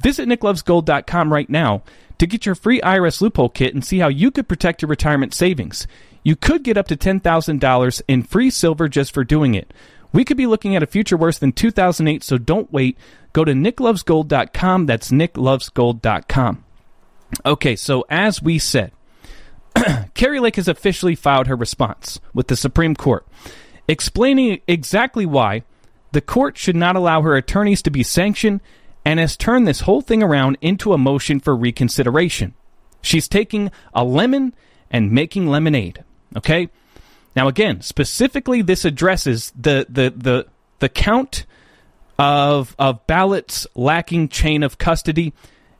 Visit 0.00 0.28
nicklovesgold.com 0.28 1.32
right 1.32 1.48
now 1.48 1.82
to 2.18 2.26
get 2.26 2.44
your 2.44 2.54
free 2.54 2.78
IRS 2.82 3.22
loophole 3.22 3.48
kit 3.48 3.72
and 3.72 3.82
see 3.82 4.00
how 4.00 4.08
you 4.08 4.30
could 4.30 4.48
protect 4.48 4.82
your 4.82 4.90
retirement 4.90 5.32
savings. 5.32 5.86
You 6.24 6.36
could 6.36 6.62
get 6.62 6.76
up 6.76 6.88
to 6.88 6.96
$10,000 6.98 8.02
in 8.06 8.22
free 8.22 8.50
silver 8.50 8.86
just 8.86 9.14
for 9.14 9.24
doing 9.24 9.54
it. 9.54 9.72
We 10.12 10.22
could 10.22 10.36
be 10.36 10.46
looking 10.46 10.76
at 10.76 10.82
a 10.82 10.86
future 10.86 11.16
worse 11.16 11.38
than 11.38 11.52
2008, 11.52 12.22
so 12.22 12.36
don't 12.36 12.70
wait. 12.70 12.98
Go 13.32 13.46
to 13.46 13.52
nicklovesgold.com. 13.54 14.84
That's 14.84 15.10
nicklovesgold.com. 15.10 16.64
Okay, 17.46 17.76
so 17.76 18.04
as 18.10 18.42
we 18.42 18.58
said, 18.58 18.92
Kari 20.14 20.40
Lake 20.40 20.56
has 20.56 20.68
officially 20.68 21.14
filed 21.14 21.46
her 21.46 21.56
response 21.56 22.20
with 22.34 22.48
the 22.48 22.56
Supreme 22.56 22.94
Court, 22.94 23.26
explaining 23.88 24.60
exactly 24.66 25.26
why 25.26 25.62
the 26.12 26.20
court 26.20 26.56
should 26.56 26.76
not 26.76 26.96
allow 26.96 27.22
her 27.22 27.36
attorneys 27.36 27.82
to 27.82 27.90
be 27.90 28.02
sanctioned 28.02 28.60
and 29.04 29.20
has 29.20 29.36
turned 29.36 29.66
this 29.66 29.80
whole 29.80 30.00
thing 30.00 30.22
around 30.22 30.58
into 30.60 30.92
a 30.92 30.98
motion 30.98 31.40
for 31.40 31.54
reconsideration. 31.54 32.54
She's 33.02 33.28
taking 33.28 33.70
a 33.94 34.04
lemon 34.04 34.54
and 34.90 35.12
making 35.12 35.46
lemonade. 35.46 36.04
Okay? 36.36 36.68
Now 37.34 37.48
again, 37.48 37.82
specifically 37.82 38.62
this 38.62 38.84
addresses 38.84 39.52
the 39.54 39.86
the 39.88 40.12
the, 40.16 40.46
the 40.78 40.88
count 40.88 41.46
of 42.18 42.74
of 42.78 43.06
ballots 43.06 43.66
lacking 43.74 44.28
chain 44.30 44.62
of 44.62 44.78
custody 44.78 45.34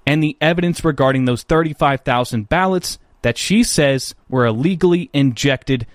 and 0.06 0.22
the 0.22 0.36
evidence 0.40 0.84
regarding 0.84 1.24
those 1.24 1.42
35,000 1.42 2.48
ballots 2.48 2.98
that 3.22 3.38
she 3.38 3.62
says 3.62 4.14
were 4.28 4.44
illegally 4.46 5.10
injected 5.12 5.86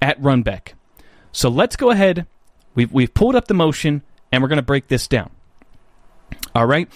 at 0.00 0.18
Runbeck. 0.20 0.72
So 1.32 1.48
let's 1.48 1.76
go 1.76 1.90
ahead. 1.90 2.26
We've, 2.74 2.92
we've 2.92 3.14
pulled 3.14 3.36
up 3.36 3.48
the 3.48 3.54
motion 3.54 4.02
and 4.30 4.42
we're 4.42 4.48
going 4.48 4.56
to 4.56 4.62
break 4.62 4.88
this 4.88 5.08
down. 5.08 5.30
All 6.54 6.66
right. 6.66 6.88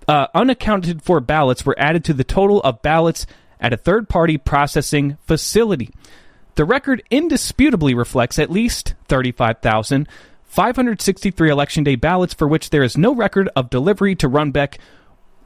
uh, 0.08 0.28
unaccounted 0.36 1.02
for 1.02 1.20
ballots 1.20 1.66
were 1.66 1.74
added 1.80 2.06
to 2.06 2.14
the 2.14 2.24
total 2.24 2.62
of 2.62 2.84
ballots 2.84 3.26
at 3.60 3.74
a 3.74 3.78
third 3.78 4.10
party 4.10 4.38
processing 4.38 5.18
facility. 5.26 5.90
The 6.56 6.66
record 6.66 7.04
indisputably 7.10 7.94
reflects 7.94 8.40
at 8.40 8.52
least 8.52 8.96
35,563 9.08 11.50
election 11.50 11.84
day 11.84 11.96
ballots 11.96 12.34
for 12.34 12.48
which 12.48 12.70
there 12.70 12.84
is 12.84 12.98
no 12.98 13.14
record 13.16 13.50
of 13.56 13.70
delivery 13.70 14.16
to 14.16 14.30
Runbeck 14.30 14.78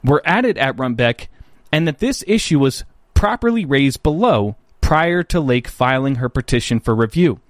were 0.02 0.22
added 0.24 0.58
at 0.58 0.76
Runbeck, 0.76 1.28
and 1.72 1.88
that 1.88 1.98
this 1.98 2.22
issue 2.26 2.58
was 2.58 2.84
properly 3.14 3.64
raised 3.64 4.02
below 4.02 4.56
prior 4.80 5.22
to 5.22 5.40
Lake 5.40 5.68
filing 5.68 6.16
her 6.16 6.28
petition 6.28 6.80
for 6.80 6.94
review. 6.94 7.40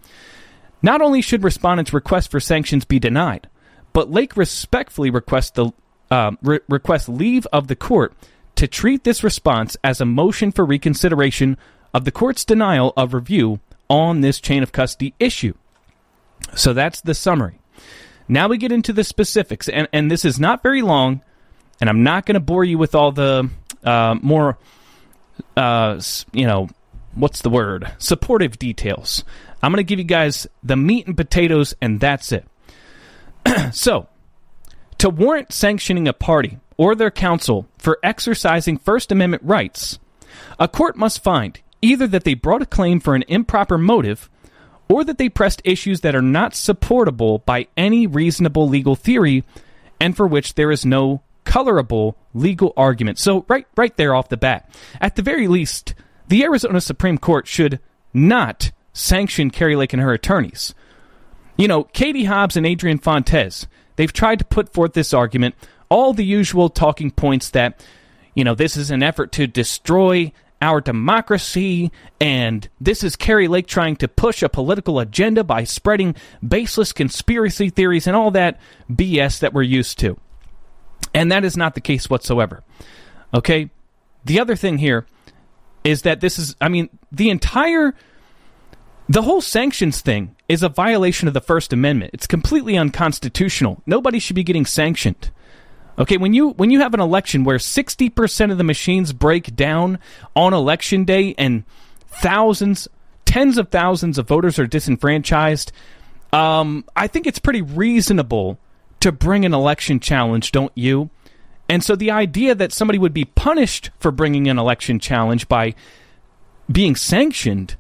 Not 0.83 1.01
only 1.01 1.23
should 1.23 1.43
respondents' 1.43 1.93
request 1.93 2.31
for 2.31 2.39
sanctions 2.39 2.85
be 2.85 2.99
denied, 2.99 3.49
but 3.93 4.11
Lake 4.11 4.37
respectfully 4.37 5.11
requests 5.11 5.51
the 5.51 5.73
uh, 6.11 6.33
re- 6.43 6.61
request 6.69 7.09
leave 7.09 7.47
of 7.53 7.69
the 7.69 7.77
court 7.77 8.13
to 8.57 8.69
treat 8.69 9.05
this 9.05 9.25
response 9.25 9.77
as 9.83 10.01
a 10.01 10.07
motion 10.07 10.53
for 10.53 10.65
reconsideration 10.65 11.57
of 11.93 12.05
the 12.05 12.13
court's 12.13 12.45
denial 12.45 12.93
of 12.97 13.15
review 13.15 13.61
on 13.89 14.21
this 14.21 14.41
chain 14.41 14.63
of 14.63 14.73
custody 14.73 15.15
issue. 15.19 15.55
So 16.55 16.73
that's 16.73 17.01
the 17.01 17.15
summary. 17.15 17.59
Now 18.29 18.49
we 18.49 18.59
get 18.59 18.73
into 18.73 18.93
the 18.93 19.05
specifics, 19.05 19.69
and, 19.69 19.89
and 19.93 20.11
this 20.11 20.25
is 20.25 20.41
not 20.41 20.63
very 20.63 20.83
long, 20.83 21.23
and 21.81 21.91
I'm 21.91 22.03
not 22.03 22.27
going 22.27 22.35
to 22.35 22.41
bore 22.41 22.65
you 22.65 22.79
with 22.79 22.95
all 22.95 23.13
the 23.13 23.51
uh, 23.83 24.17
more, 24.21 24.59
uh, 25.57 26.01
you 26.33 26.47
know, 26.47 26.69
what's 27.15 27.43
the 27.43 27.51
word? 27.51 27.93
Supportive 27.99 28.59
details. 28.59 29.25
I'm 29.63 29.73
going 29.73 29.79
to 29.79 29.89
give 29.89 29.99
you 29.99 30.05
guys 30.05 30.47
the 30.63 30.77
meat 30.77 31.07
and 31.07 31.17
potatoes, 31.17 31.75
and 31.81 32.01
that's 32.01 32.33
it. 32.33 32.47
so, 33.73 34.09
to 34.99 35.11
warrant 35.11 35.53
sanctioning 35.53 36.09
a 36.09 36.13
party 36.13 36.59
or 36.77 36.95
their 36.95 37.11
counsel 37.11 37.67
for 37.79 37.99
exercising 38.03 38.79
First 38.79 39.13
Amendment 39.13 39.43
rights, 39.45 39.99
a 40.59 40.69
court 40.69 40.97
must 40.97 41.23
find 41.23 41.61
either 41.83 42.07
that 42.07 42.25
they 42.25 42.35
brought 42.35 42.63
a 42.63 42.67
claim 42.67 43.01
for 43.01 43.15
an 43.15 43.25
improper 43.29 43.79
motive 43.79 44.31
or 44.89 45.05
that 45.05 45.19
they 45.19 45.29
pressed 45.29 45.63
issues 45.65 46.01
that 46.01 46.15
are 46.15 46.23
not 46.23 46.55
supportable 46.55 47.39
by 47.39 47.67
any 47.77 48.07
reasonable 48.07 48.69
legal 48.69 48.97
theory 48.97 49.45
and 50.01 50.17
for 50.17 50.27
which 50.27 50.55
there 50.55 50.71
is 50.71 50.85
no 50.85 51.23
colorable 51.45 52.17
legal 52.33 52.73
argument. 52.77 53.19
So 53.19 53.45
right 53.49 53.67
right 53.77 53.97
there 53.97 54.15
off 54.15 54.29
the 54.29 54.37
bat. 54.37 54.71
At 55.01 55.17
the 55.17 55.23
very 55.23 55.47
least, 55.47 55.95
the 56.29 56.43
Arizona 56.43 56.81
Supreme 56.81 57.19
Court 57.19 57.47
should 57.47 57.81
not 58.13 58.73
sanction 58.93 59.51
Kari 59.51 59.77
Lake 59.77 59.93
and 59.93 60.03
her 60.03 60.13
attorneys. 60.13 60.75
You 61.57 61.69
know, 61.69 61.85
Katie 61.85 62.25
Hobbs 62.25 62.57
and 62.57 62.67
Adrian 62.67 62.99
Fontes, 62.99 63.67
they've 63.97 64.13
tried 64.13 64.41
to 64.41 64.45
put 64.45 64.73
forth 64.73 64.93
this 64.93 65.15
argument, 65.15 65.55
all 65.95 66.13
the 66.13 66.25
usual 66.25 66.69
talking 66.69 67.13
points 67.13 67.51
that, 67.51 67.87
you 68.35 68.43
know, 68.43 68.57
this 68.57 68.77
is 68.77 68.91
an 68.91 69.01
effort 69.01 69.31
to 69.31 69.47
destroy 69.47 70.33
our 70.61 70.81
democracy, 70.81 71.93
and 72.21 72.69
this 72.81 73.05
is 73.05 73.15
Kari 73.15 73.47
Lake 73.47 73.69
trying 73.69 73.95
to 73.97 74.09
push 74.09 74.43
a 74.43 74.49
political 74.49 74.99
agenda 74.99 75.45
by 75.45 75.63
spreading 75.63 76.17
baseless 76.47 76.93
conspiracy 76.93 77.71
theories 77.71 78.09
and 78.09 78.17
all 78.17 78.33
that 78.33 78.59
BS 78.91 79.39
that 79.39 79.53
we're 79.53 79.63
used 79.63 80.01
to. 80.01 80.19
And 81.15 81.31
that 81.31 81.45
is 81.45 81.57
not 81.57 81.77
the 81.77 81.81
case 81.81 82.11
whatsoever. 82.11 82.65
Okay? 83.33 83.71
The 84.25 84.41
other 84.41 84.57
thing 84.57 84.79
here 84.79 85.07
is 85.85 86.03
that 86.03 86.21
this 86.21 86.41
is, 86.41 86.57
I 86.61 86.71
mean, 86.71 86.89
the 87.13 87.31
entire, 87.31 87.95
the 89.09 89.23
whole 89.23 89.41
sanctions 89.41 90.01
thing 90.01 90.35
is 90.49 90.65
a 90.65 90.69
violation 90.69 91.29
of 91.29 91.35
the 91.35 91.41
First 91.41 91.73
Amendment. 91.73 92.11
It's 92.15 92.27
completely 92.27 92.77
unconstitutional. 92.77 93.81
Nobody 93.87 94.19
should 94.19 94.35
be 94.35 94.43
getting 94.43 94.67
sanctioned. 94.67 95.31
Okay, 95.99 96.17
when 96.17 96.35
you 96.35 96.51
when 96.51 96.71
you 96.71 96.81
have 96.81 96.95
an 96.95 97.01
election 97.01 97.45
where 97.45 97.59
60% 97.59 98.51
of 98.51 98.59
the 98.59 98.65
machines 98.65 99.13
break 99.13 99.55
down 99.55 99.99
on 100.35 100.53
election 100.53 101.05
day 101.05 101.35
and 101.39 101.65
thousands, 102.09 102.89
tens 103.25 103.59
of 103.59 103.69
thousands 103.69 104.19
of 104.19 104.27
voters 104.27 104.59
are 104.59 104.67
disenfranchised, 104.67 105.71
um, 106.33 106.85
I 106.97 107.07
think 107.07 107.27
it's 107.27 107.39
pretty 107.39 107.63
reasonable 107.63 108.59
to 109.01 109.13
bring 109.13 109.45
an 109.45 109.55
election 109.55 110.01
challenge, 110.01 110.51
don't 110.51 110.73
you? 110.75 111.11
And 111.69 111.83
so 111.83 111.95
the 111.95 112.11
idea 112.11 112.55
that 112.55 112.73
somebody 112.73 112.99
would 112.99 113.15
be 113.15 113.25
punished 113.25 113.91
for 113.99 114.11
bringing 114.11 114.49
an 114.49 114.59
election 114.59 114.99
challenge 114.99 115.49
by 115.49 115.75
being 116.71 116.97
sanctioned, 116.97 117.77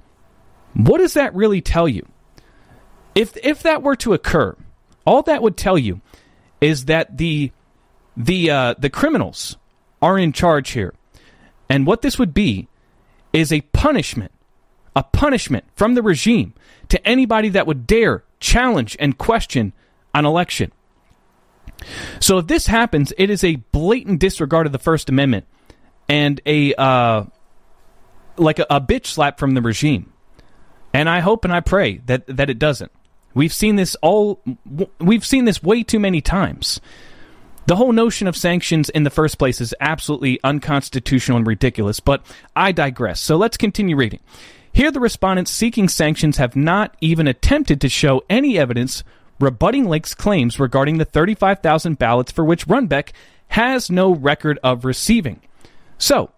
what 0.74 0.98
does 0.98 1.14
that 1.14 1.34
really 1.34 1.60
tell 1.60 1.88
you? 1.88 2.06
If 3.14 3.36
if 3.38 3.62
that 3.62 3.82
were 3.82 3.96
to 3.96 4.12
occur, 4.12 4.56
all 5.04 5.22
that 5.22 5.42
would 5.42 5.56
tell 5.56 5.78
you 5.78 6.00
is 6.60 6.84
that 6.86 7.16
the 7.18 7.52
the 8.16 8.50
uh, 8.50 8.74
the 8.78 8.90
criminals 8.90 9.56
are 10.00 10.18
in 10.18 10.32
charge 10.32 10.70
here, 10.70 10.94
and 11.68 11.86
what 11.86 12.02
this 12.02 12.18
would 12.18 12.34
be 12.34 12.68
is 13.32 13.52
a 13.52 13.62
punishment, 13.72 14.32
a 14.94 15.02
punishment 15.02 15.64
from 15.74 15.94
the 15.94 16.02
regime 16.02 16.54
to 16.88 17.06
anybody 17.06 17.48
that 17.48 17.66
would 17.66 17.86
dare 17.86 18.24
challenge 18.40 18.96
and 19.00 19.18
question 19.18 19.72
an 20.14 20.24
election. 20.24 20.70
So 22.20 22.38
if 22.38 22.46
this 22.46 22.66
happens, 22.66 23.12
it 23.18 23.30
is 23.30 23.42
a 23.42 23.56
blatant 23.72 24.20
disregard 24.20 24.66
of 24.66 24.72
the 24.72 24.78
First 24.78 25.08
Amendment 25.08 25.46
and 26.08 26.40
a 26.46 26.74
uh, 26.74 27.24
like 28.36 28.58
a, 28.58 28.66
a 28.70 28.80
bitch 28.80 29.06
slap 29.06 29.38
from 29.38 29.54
the 29.54 29.62
regime. 29.62 30.12
And 30.92 31.08
I 31.08 31.20
hope 31.20 31.44
and 31.44 31.52
I 31.52 31.60
pray 31.60 31.98
that 32.06 32.26
that 32.28 32.50
it 32.50 32.58
doesn't. 32.58 32.92
We've 33.34 33.52
seen 33.52 33.76
this 33.76 33.96
all. 33.96 34.40
We've 35.00 35.26
seen 35.26 35.44
this 35.44 35.62
way 35.62 35.82
too 35.82 35.98
many 35.98 36.20
times. 36.20 36.80
The 37.66 37.76
whole 37.76 37.92
notion 37.92 38.26
of 38.26 38.36
sanctions 38.36 38.90
in 38.90 39.04
the 39.04 39.10
first 39.10 39.38
place 39.38 39.60
is 39.60 39.74
absolutely 39.80 40.38
unconstitutional 40.44 41.38
and 41.38 41.46
ridiculous, 41.46 41.98
but 41.98 42.24
I 42.54 42.72
digress. 42.72 43.20
So 43.20 43.36
let's 43.36 43.56
continue 43.56 43.96
reading. 43.96 44.20
Here, 44.72 44.90
the 44.90 45.00
respondents 45.00 45.50
seeking 45.50 45.88
sanctions 45.88 46.36
have 46.36 46.56
not 46.56 46.96
even 47.00 47.26
attempted 47.26 47.80
to 47.80 47.88
show 47.88 48.22
any 48.28 48.58
evidence 48.58 49.02
rebutting 49.40 49.88
Lake's 49.88 50.14
claims 50.14 50.60
regarding 50.60 50.98
the 50.98 51.04
35,000 51.04 51.98
ballots 51.98 52.32
for 52.32 52.44
which 52.44 52.66
Runbeck 52.66 53.10
has 53.48 53.90
no 53.90 54.14
record 54.14 54.58
of 54.62 54.84
receiving. 54.84 55.40
So, 55.96 56.32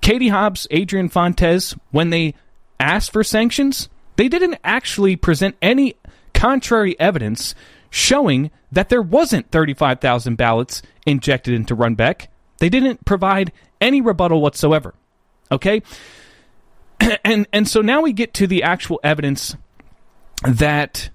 Katie 0.00 0.28
Hobbs, 0.28 0.66
Adrian 0.70 1.08
Fontes, 1.08 1.74
when 1.92 2.10
they 2.10 2.34
asked 2.78 3.12
for 3.12 3.24
sanctions, 3.24 3.88
they 4.16 4.28
didn't 4.28 4.58
actually 4.64 5.16
present 5.16 5.56
any 5.62 5.96
contrary 6.34 6.98
evidence 7.00 7.54
showing 7.90 8.50
that 8.72 8.88
there 8.88 9.02
wasn't 9.02 9.50
35,000 9.50 10.36
ballots 10.36 10.82
injected 11.06 11.54
into 11.54 11.76
Runbeck. 11.76 12.26
They 12.58 12.68
didn't 12.68 13.04
provide 13.04 13.52
any 13.80 14.00
rebuttal 14.00 14.40
whatsoever. 14.40 14.94
Okay? 15.50 15.82
And 17.24 17.46
and 17.52 17.68
so 17.68 17.82
now 17.82 18.00
we 18.00 18.12
get 18.12 18.32
to 18.34 18.46
the 18.46 18.62
actual 18.62 18.98
evidence 19.04 19.54
that 20.42 21.10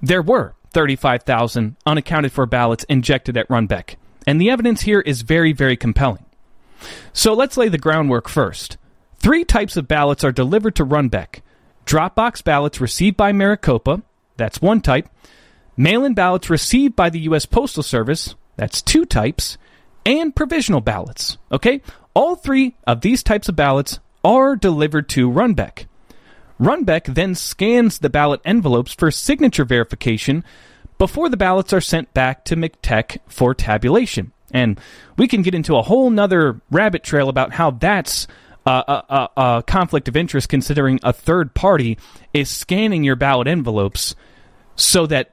there 0.00 0.22
were 0.22 0.54
35,000 0.72 1.76
unaccounted 1.84 2.32
for 2.32 2.46
ballots 2.46 2.84
injected 2.84 3.36
at 3.36 3.48
Runbeck. 3.48 3.96
And 4.24 4.40
the 4.40 4.50
evidence 4.50 4.82
here 4.82 5.00
is 5.00 5.22
very 5.22 5.52
very 5.52 5.76
compelling. 5.76 6.24
So 7.12 7.34
let's 7.34 7.56
lay 7.56 7.68
the 7.68 7.76
groundwork 7.76 8.28
first. 8.28 8.76
Three 9.18 9.44
types 9.44 9.76
of 9.76 9.88
ballots 9.88 10.22
are 10.22 10.32
delivered 10.32 10.76
to 10.76 10.86
Runbeck. 10.86 11.40
Dropbox 11.86 12.44
ballots 12.44 12.80
received 12.80 13.16
by 13.16 13.32
Maricopa, 13.32 14.02
that's 14.36 14.62
one 14.62 14.80
type. 14.80 15.08
Mail 15.76 16.04
in 16.04 16.14
ballots 16.14 16.48
received 16.48 16.96
by 16.96 17.10
the 17.10 17.20
U.S. 17.20 17.46
Postal 17.46 17.82
Service, 17.82 18.34
that's 18.56 18.80
two 18.80 19.04
types. 19.04 19.58
And 20.04 20.34
provisional 20.34 20.80
ballots, 20.80 21.36
okay? 21.50 21.82
All 22.14 22.36
three 22.36 22.76
of 22.86 23.00
these 23.00 23.22
types 23.22 23.48
of 23.48 23.56
ballots 23.56 23.98
are 24.24 24.56
delivered 24.56 25.08
to 25.10 25.30
Runbeck. 25.30 25.86
Runbeck 26.60 27.14
then 27.14 27.34
scans 27.34 27.98
the 27.98 28.08
ballot 28.08 28.40
envelopes 28.44 28.94
for 28.94 29.10
signature 29.10 29.64
verification 29.64 30.44
before 30.96 31.28
the 31.28 31.36
ballots 31.36 31.72
are 31.72 31.80
sent 31.80 32.14
back 32.14 32.44
to 32.46 32.56
MCTEC 32.56 33.18
for 33.26 33.54
tabulation. 33.54 34.32
And 34.52 34.80
we 35.18 35.28
can 35.28 35.42
get 35.42 35.54
into 35.54 35.76
a 35.76 35.82
whole 35.82 36.08
nother 36.08 36.60
rabbit 36.70 37.02
trail 37.02 37.28
about 37.28 37.52
how 37.52 37.72
that's 37.72 38.26
a, 38.64 38.70
a, 39.08 39.28
a, 39.36 39.62
conflict 39.66 40.08
of 40.08 40.16
interest 40.16 40.48
considering 40.48 40.98
a 41.02 41.12
third 41.12 41.54
party 41.54 41.98
is 42.32 42.48
scanning 42.48 43.04
your 43.04 43.16
ballot 43.16 43.46
envelopes 43.46 44.14
so 44.76 45.06
that 45.06 45.32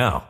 now. 0.00 0.29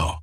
now. 0.01 0.20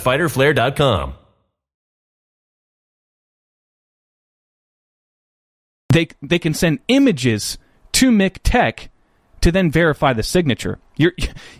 fighterflare.com. 0.00 1.14
They 5.90 6.08
they 6.20 6.38
can 6.38 6.52
send 6.52 6.80
images 6.88 7.58
to 7.92 8.10
MCTEC 8.10 8.88
to 9.40 9.52
then 9.52 9.70
verify 9.70 10.12
the 10.12 10.22
signature. 10.22 10.78
You're, 10.96 11.12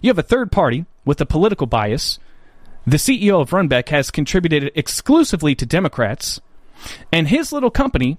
you 0.03 0.11
have 0.11 0.18
a 0.18 0.22
third 0.22 0.53
party 0.53 0.85
with 1.05 1.20
a 1.20 1.27
political 1.27 1.66
bias. 1.66 2.18
The 2.87 2.99
CEO 2.99 3.40
of 3.40 3.51
Runbeck 3.51 3.88
has 3.88 4.11
contributed 4.11 4.70
exclusively 4.75 5.55
to 5.55 5.66
Democrats, 5.66 6.40
and 7.12 7.29
his 7.29 7.53
little 7.53 7.70
company 7.70 8.18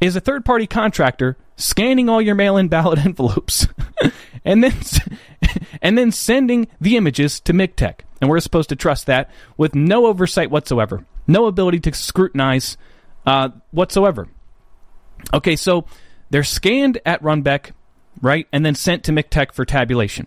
is 0.00 0.16
a 0.16 0.20
third 0.20 0.44
party 0.44 0.66
contractor 0.66 1.36
scanning 1.56 2.08
all 2.08 2.20
your 2.20 2.34
mail 2.34 2.56
in 2.56 2.68
ballot 2.68 2.98
envelopes 3.04 3.66
and 4.44 4.62
then 4.62 4.74
and 5.82 5.96
then 5.96 6.12
sending 6.12 6.68
the 6.80 6.96
images 6.96 7.40
to 7.40 7.52
MCTEC. 7.52 8.00
And 8.20 8.30
we're 8.30 8.40
supposed 8.40 8.70
to 8.70 8.76
trust 8.76 9.06
that 9.06 9.30
with 9.56 9.74
no 9.74 10.06
oversight 10.06 10.50
whatsoever, 10.50 11.04
no 11.26 11.46
ability 11.46 11.80
to 11.80 11.92
scrutinize 11.92 12.76
uh, 13.26 13.50
whatsoever. 13.72 14.28
Okay, 15.34 15.56
so 15.56 15.86
they're 16.30 16.44
scanned 16.44 16.98
at 17.04 17.22
Runbeck, 17.22 17.72
right, 18.20 18.46
and 18.52 18.64
then 18.64 18.74
sent 18.74 19.04
to 19.04 19.12
MCTEC 19.12 19.52
for 19.52 19.64
tabulation. 19.64 20.26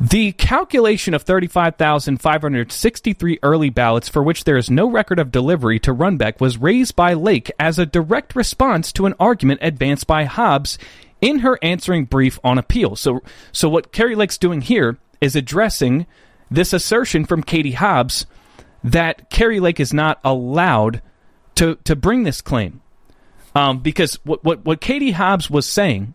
The 0.00 0.32
calculation 0.32 1.14
of 1.14 1.22
35,563 1.22 3.38
early 3.42 3.70
ballots 3.70 4.08
for 4.08 4.22
which 4.22 4.44
there 4.44 4.56
is 4.56 4.68
no 4.68 4.90
record 4.90 5.20
of 5.20 5.30
delivery 5.30 5.78
to 5.80 5.94
Runbeck 5.94 6.40
was 6.40 6.58
raised 6.58 6.96
by 6.96 7.14
Lake 7.14 7.52
as 7.60 7.78
a 7.78 7.86
direct 7.86 8.34
response 8.34 8.92
to 8.94 9.06
an 9.06 9.14
argument 9.20 9.60
advanced 9.62 10.08
by 10.08 10.24
Hobbs 10.24 10.76
in 11.20 11.40
her 11.40 11.58
answering 11.62 12.06
brief 12.06 12.40
on 12.42 12.58
appeal. 12.58 12.96
So, 12.96 13.22
so 13.52 13.68
what 13.68 13.92
Kari 13.92 14.16
Lake's 14.16 14.38
doing 14.38 14.60
here 14.60 14.98
is 15.20 15.36
addressing 15.36 16.06
this 16.54 16.72
assertion 16.72 17.24
from 17.24 17.42
Katie 17.42 17.72
Hobbs 17.72 18.26
that 18.84 19.30
Kari 19.30 19.60
Lake 19.60 19.80
is 19.80 19.92
not 19.92 20.20
allowed 20.24 21.02
to, 21.56 21.76
to 21.84 21.96
bring 21.96 22.22
this 22.22 22.40
claim. 22.40 22.80
Um, 23.54 23.80
because 23.80 24.14
what, 24.24 24.42
what, 24.44 24.64
what 24.64 24.80
Katie 24.80 25.12
Hobbs 25.12 25.50
was 25.50 25.66
saying 25.66 26.14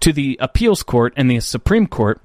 to 0.00 0.12
the 0.12 0.38
appeals 0.40 0.82
court 0.82 1.12
and 1.16 1.30
the 1.30 1.40
Supreme 1.40 1.86
Court 1.86 2.20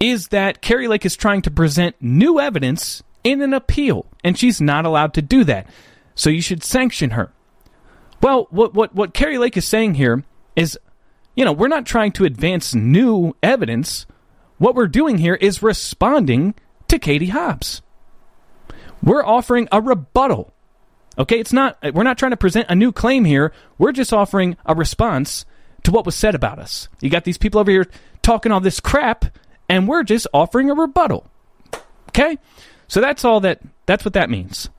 is 0.00 0.28
that 0.28 0.60
Kari 0.60 0.88
Lake 0.88 1.06
is 1.06 1.16
trying 1.16 1.42
to 1.42 1.50
present 1.50 1.94
new 2.00 2.40
evidence 2.40 3.02
in 3.22 3.40
an 3.40 3.54
appeal, 3.54 4.06
and 4.24 4.36
she's 4.36 4.60
not 4.60 4.84
allowed 4.84 5.14
to 5.14 5.22
do 5.22 5.44
that. 5.44 5.68
So 6.16 6.28
you 6.28 6.42
should 6.42 6.64
sanction 6.64 7.10
her. 7.10 7.32
Well, 8.20 8.48
what, 8.50 8.74
what, 8.74 8.94
what 8.94 9.14
Kari 9.14 9.38
Lake 9.38 9.56
is 9.56 9.66
saying 9.66 9.94
here 9.94 10.24
is, 10.56 10.78
you 11.36 11.44
know, 11.44 11.52
we're 11.52 11.68
not 11.68 11.86
trying 11.86 12.12
to 12.12 12.24
advance 12.24 12.74
new 12.74 13.34
evidence. 13.42 14.06
What 14.62 14.76
we're 14.76 14.86
doing 14.86 15.18
here 15.18 15.34
is 15.34 15.60
responding 15.60 16.54
to 16.86 17.00
Katie 17.00 17.30
Hobbs. 17.30 17.82
We're 19.02 19.26
offering 19.26 19.66
a 19.72 19.80
rebuttal. 19.80 20.54
Okay, 21.18 21.40
it's 21.40 21.52
not 21.52 21.78
we're 21.92 22.04
not 22.04 22.16
trying 22.16 22.30
to 22.30 22.36
present 22.36 22.66
a 22.68 22.76
new 22.76 22.92
claim 22.92 23.24
here. 23.24 23.52
We're 23.76 23.90
just 23.90 24.12
offering 24.12 24.56
a 24.64 24.76
response 24.76 25.44
to 25.82 25.90
what 25.90 26.06
was 26.06 26.14
said 26.14 26.36
about 26.36 26.60
us. 26.60 26.88
You 27.00 27.10
got 27.10 27.24
these 27.24 27.38
people 27.38 27.58
over 27.58 27.72
here 27.72 27.88
talking 28.22 28.52
all 28.52 28.60
this 28.60 28.78
crap 28.78 29.24
and 29.68 29.88
we're 29.88 30.04
just 30.04 30.28
offering 30.32 30.70
a 30.70 30.74
rebuttal. 30.74 31.28
Okay? 32.10 32.38
So 32.86 33.00
that's 33.00 33.24
all 33.24 33.40
that 33.40 33.62
that's 33.86 34.04
what 34.04 34.14
that 34.14 34.30
means. 34.30 34.70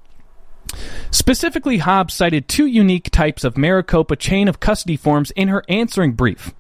Specifically, 1.12 1.80
Hobbs 1.80 2.14
cited 2.14 2.48
two 2.48 2.68
unique 2.68 3.10
types 3.12 3.44
of 3.44 3.58
Maricopa 3.58 4.16
chain 4.16 4.48
of 4.48 4.62
custody 4.62 4.96
forms 4.96 5.32
in 5.32 5.50
her 5.50 5.66
answering 5.68 6.14
brief. 6.14 6.54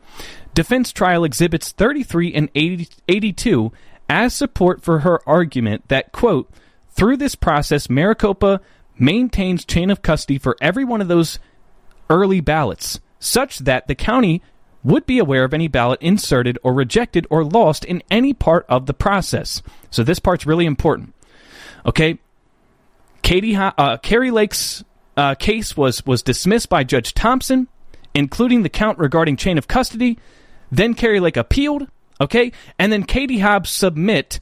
Defense 0.53 0.91
trial 0.91 1.23
exhibits 1.23 1.71
33 1.71 2.33
and 2.33 2.49
80, 2.53 2.89
82 3.07 3.71
as 4.09 4.33
support 4.33 4.83
for 4.83 4.99
her 4.99 5.19
argument 5.27 5.87
that, 5.87 6.11
quote, 6.11 6.49
through 6.91 7.17
this 7.17 7.35
process, 7.35 7.89
Maricopa 7.89 8.61
maintains 8.97 9.65
chain 9.65 9.89
of 9.89 10.01
custody 10.01 10.37
for 10.37 10.55
every 10.61 10.85
one 10.85 11.01
of 11.01 11.07
those 11.07 11.39
early 12.09 12.39
ballots, 12.39 12.99
such 13.19 13.59
that 13.59 13.87
the 13.87 13.95
county 13.95 14.41
would 14.83 15.05
be 15.05 15.17
aware 15.17 15.43
of 15.43 15.53
any 15.53 15.67
ballot 15.67 16.01
inserted 16.01 16.59
or 16.61 16.73
rejected 16.73 17.25
or 17.29 17.43
lost 17.43 17.85
in 17.85 18.03
any 18.11 18.33
part 18.33 18.65
of 18.69 18.85
the 18.85 18.93
process. 18.93 19.63
So 19.89 20.03
this 20.03 20.19
part's 20.19 20.45
really 20.45 20.65
important. 20.65 21.15
Okay, 21.85 22.19
Katie 23.23 23.55
uh, 23.55 23.97
Kari 23.97 24.29
Lake's 24.29 24.83
uh, 25.15 25.35
case 25.35 25.75
was 25.75 26.05
was 26.05 26.21
dismissed 26.21 26.69
by 26.69 26.83
Judge 26.83 27.13
Thompson 27.13 27.67
including 28.13 28.63
the 28.63 28.69
count 28.69 28.99
regarding 28.99 29.37
chain 29.37 29.57
of 29.57 29.67
custody. 29.67 30.19
Then 30.73 30.95
Kari 30.95 31.19
Lake 31.19 31.37
appealed, 31.37 31.87
okay? 32.19 32.51
And 32.79 32.91
then 32.91 33.03
Katie 33.03 33.37
Hobbs 33.37 33.69
submit, 33.69 34.39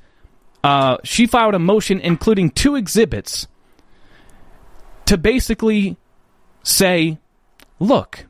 uh, 0.64 0.98
she 1.04 1.28
filed 1.28 1.56
a 1.56 1.60
motion 1.60 2.00
including 2.00 2.52
two 2.52 2.76
exhibits 2.76 3.48
to 5.06 5.18
basically 5.18 5.98
say, 6.64 7.18
look, 7.80 8.26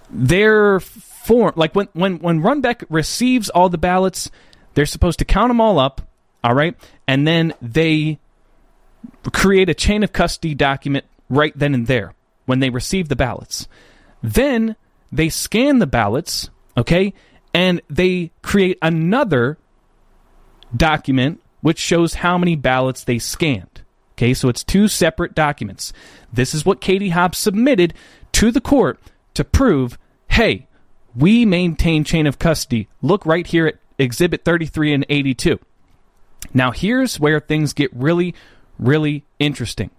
their 0.10 0.80
form, 0.80 1.54
like 1.56 1.76
when 1.76 1.88
when 1.93 2.19
when 2.19 2.41
Runbeck 2.41 2.86
receives 2.89 3.50
all 3.50 3.69
the 3.69 3.78
ballots, 3.78 4.32
they're 4.74 4.86
supposed 4.86 5.19
to 5.19 5.26
count 5.26 5.50
them 5.50 5.60
all 5.62 5.78
up, 5.78 6.02
all 6.43 6.54
right, 6.54 6.76
and 7.08 7.28
then 7.28 7.54
they 7.62 8.17
create 9.34 9.69
a 9.69 9.74
chain 9.74 10.04
of 10.04 10.13
custody 10.13 10.56
document 10.56 11.06
right 11.30 11.54
then 11.56 11.74
and 11.74 11.88
there 11.88 12.13
when 12.45 12.60
they 12.60 12.69
receive 12.69 13.10
the 13.10 13.15
ballots. 13.15 13.67
Then 14.24 14.76
they 15.12 15.30
scan 15.30 15.80
the 15.80 15.88
ballots, 15.88 16.50
okay, 16.78 17.13
and 17.54 17.82
they 17.89 18.32
create 18.41 18.78
another 18.82 19.58
document 20.76 21.41
which 21.62 21.78
shows 21.78 22.15
how 22.15 22.38
many 22.38 22.56
ballots 22.56 23.04
they 23.04 23.19
scanned. 23.19 23.71
Okay, 24.22 24.36
so 24.36 24.50
it's 24.50 24.64
two 24.64 24.88
separate 24.88 25.34
documents. 25.34 25.94
This 26.32 26.54
is 26.54 26.64
what 26.64 26.80
Katie 26.80 27.10
Hobbs 27.10 27.40
submitted 27.40 27.96
to 28.34 28.52
the 28.52 28.62
court 28.62 29.00
to 29.34 29.44
prove 29.44 29.98
hey, 30.28 30.68
we 31.16 31.44
maintain 31.44 32.04
chain 32.04 32.28
of 32.28 32.38
custody. 32.38 32.88
Look 33.02 33.26
right 33.26 33.48
here 33.48 33.66
at 33.66 33.80
Exhibit 33.98 34.46
33 34.46 34.94
and 34.94 35.06
82. 35.10 35.60
Now, 36.54 36.70
here's 36.70 37.20
where 37.20 37.40
things 37.40 37.74
get 37.74 37.90
really, 37.96 38.36
really 38.78 39.26
interesting. 39.40 39.90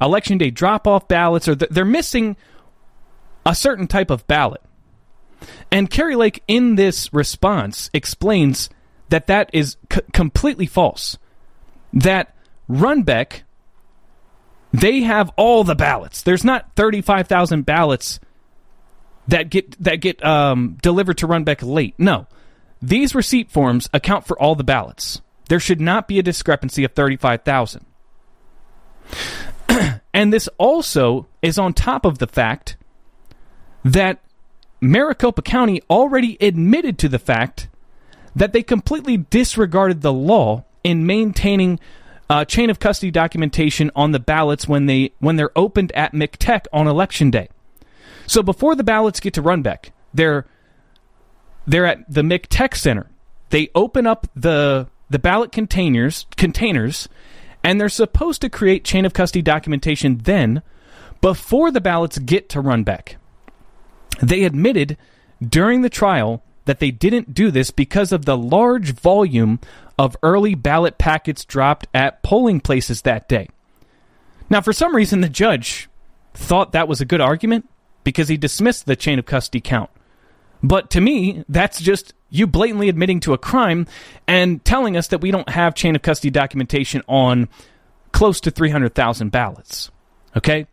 election 0.00 0.38
day 0.38 0.50
drop 0.50 0.86
off 0.86 1.08
ballots 1.08 1.48
or 1.48 1.54
they're 1.54 1.84
missing 1.84 2.36
a 3.44 3.54
certain 3.54 3.86
type 3.86 4.10
of 4.10 4.26
ballot. 4.26 4.62
And 5.70 5.90
Kari 5.90 6.16
Lake, 6.16 6.42
in 6.46 6.74
this 6.74 7.12
response, 7.12 7.90
explains 7.94 8.68
that 9.08 9.26
that 9.28 9.50
is 9.52 9.76
c- 9.92 10.00
completely 10.12 10.66
false. 10.66 11.16
That 11.92 12.34
Runbeck 12.68 13.42
they 14.72 15.00
have 15.00 15.30
all 15.36 15.64
the 15.64 15.74
ballots. 15.74 16.22
There's 16.22 16.44
not 16.44 16.74
35,000 16.76 17.66
ballots 17.66 18.20
that 19.28 19.50
get 19.50 19.82
that 19.82 19.96
get 19.96 20.24
um, 20.24 20.78
delivered 20.82 21.18
to 21.18 21.28
Runbeck 21.28 21.62
late. 21.62 21.94
No, 21.98 22.26
these 22.80 23.14
receipt 23.14 23.50
forms 23.50 23.88
account 23.92 24.26
for 24.26 24.40
all 24.40 24.54
the 24.54 24.64
ballots. 24.64 25.20
There 25.48 25.60
should 25.60 25.80
not 25.80 26.06
be 26.06 26.18
a 26.18 26.22
discrepancy 26.22 26.84
of 26.84 26.92
35,000. 26.92 27.84
And 30.12 30.32
this 30.32 30.48
also 30.58 31.26
is 31.42 31.58
on 31.58 31.72
top 31.72 32.04
of 32.04 32.18
the 32.18 32.26
fact 32.26 32.76
that 33.84 34.18
Maricopa 34.80 35.42
County 35.42 35.82
already 35.88 36.36
admitted 36.40 36.98
to 36.98 37.08
the 37.08 37.18
fact 37.18 37.68
that 38.34 38.52
they 38.52 38.62
completely 38.62 39.16
disregarded 39.16 40.00
the 40.00 40.12
law 40.12 40.64
in 40.82 41.06
maintaining 41.06 41.78
uh, 42.28 42.44
chain 42.44 42.70
of 42.70 42.78
custody 42.78 43.10
documentation 43.10 43.90
on 43.96 44.12
the 44.12 44.20
ballots 44.20 44.68
when 44.68 44.86
they 44.86 45.12
when 45.18 45.36
they're 45.36 45.56
opened 45.56 45.92
at 45.92 46.12
MCTEC 46.12 46.66
on 46.72 46.86
election 46.86 47.30
day. 47.30 47.48
So 48.26 48.42
before 48.42 48.76
the 48.76 48.84
ballots 48.84 49.18
get 49.20 49.34
to 49.34 49.42
Runbeck, 49.42 49.90
they're 50.14 50.46
they're 51.66 51.86
at 51.86 52.12
the 52.12 52.22
MCTEC 52.22 52.76
Center. 52.76 53.10
They 53.50 53.68
open 53.74 54.06
up 54.06 54.28
the 54.34 54.86
the 55.10 55.18
ballot 55.18 55.50
containers 55.50 56.26
containers, 56.36 57.08
and 57.62 57.80
they're 57.80 57.88
supposed 57.88 58.40
to 58.42 58.48
create 58.48 58.84
chain 58.84 59.04
of 59.04 59.12
custody 59.12 59.42
documentation 59.42 60.18
then 60.18 60.62
before 61.20 61.70
the 61.70 61.80
ballots 61.80 62.18
get 62.18 62.48
to 62.50 62.62
Runbeck. 62.62 63.16
They 64.22 64.44
admitted 64.44 64.96
during 65.46 65.82
the 65.82 65.90
trial 65.90 66.42
that 66.64 66.78
they 66.78 66.90
didn't 66.90 67.34
do 67.34 67.50
this 67.50 67.70
because 67.70 68.12
of 68.12 68.24
the 68.24 68.36
large 68.36 68.92
volume 68.92 69.60
of 69.98 70.16
early 70.22 70.54
ballot 70.54 70.98
packets 70.98 71.44
dropped 71.44 71.86
at 71.92 72.22
polling 72.22 72.60
places 72.60 73.02
that 73.02 73.28
day. 73.28 73.48
Now, 74.48 74.60
for 74.60 74.72
some 74.72 74.94
reason, 74.96 75.20
the 75.20 75.28
judge 75.28 75.88
thought 76.34 76.72
that 76.72 76.88
was 76.88 77.00
a 77.00 77.06
good 77.06 77.20
argument 77.20 77.68
because 78.04 78.28
he 78.28 78.36
dismissed 78.36 78.86
the 78.86 78.96
chain 78.96 79.18
of 79.18 79.26
custody 79.26 79.60
count. 79.60 79.90
But 80.62 80.90
to 80.90 81.00
me, 81.00 81.44
that's 81.48 81.80
just 81.80 82.14
you 82.28 82.46
blatantly 82.46 82.88
admitting 82.88 83.20
to 83.20 83.32
a 83.32 83.38
crime 83.38 83.86
and 84.26 84.64
telling 84.64 84.96
us 84.96 85.08
that 85.08 85.20
we 85.20 85.30
don't 85.30 85.48
have 85.48 85.74
chain 85.74 85.96
of 85.96 86.02
custody 86.02 86.30
documentation 86.30 87.02
on 87.08 87.48
close 88.12 88.40
to 88.42 88.50
300,000 88.50 89.30
ballots. 89.30 89.90
Okay? 90.36 90.66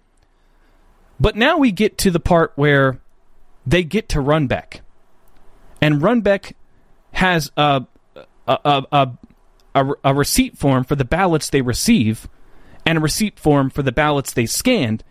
But 1.20 1.36
now 1.36 1.58
we 1.58 1.72
get 1.72 1.98
to 2.00 2.12
the 2.12 2.20
part 2.20 2.54
where 2.56 3.00
they 3.66 3.84
get 3.84 4.10
to 4.10 4.20
Runbeck. 4.20 4.82
And 5.82 6.02
Runbeck 6.02 6.54
has 7.14 7.52
a, 7.58 7.86
a, 8.48 8.84
a, 8.92 9.12
a, 9.74 9.94
a 10.04 10.14
receipt 10.14 10.58
form 10.58 10.84
for 10.84 10.96
the 10.96 11.06
ballots 11.06 11.50
they 11.50 11.62
receive 11.62 12.28
and 12.86 12.98
a 12.98 13.02
receipt 13.02 13.40
form 13.40 13.70
for 13.70 13.84
the 13.84 13.92
ballots 13.92 14.34
they 14.34 14.46
scanned. 14.46 15.04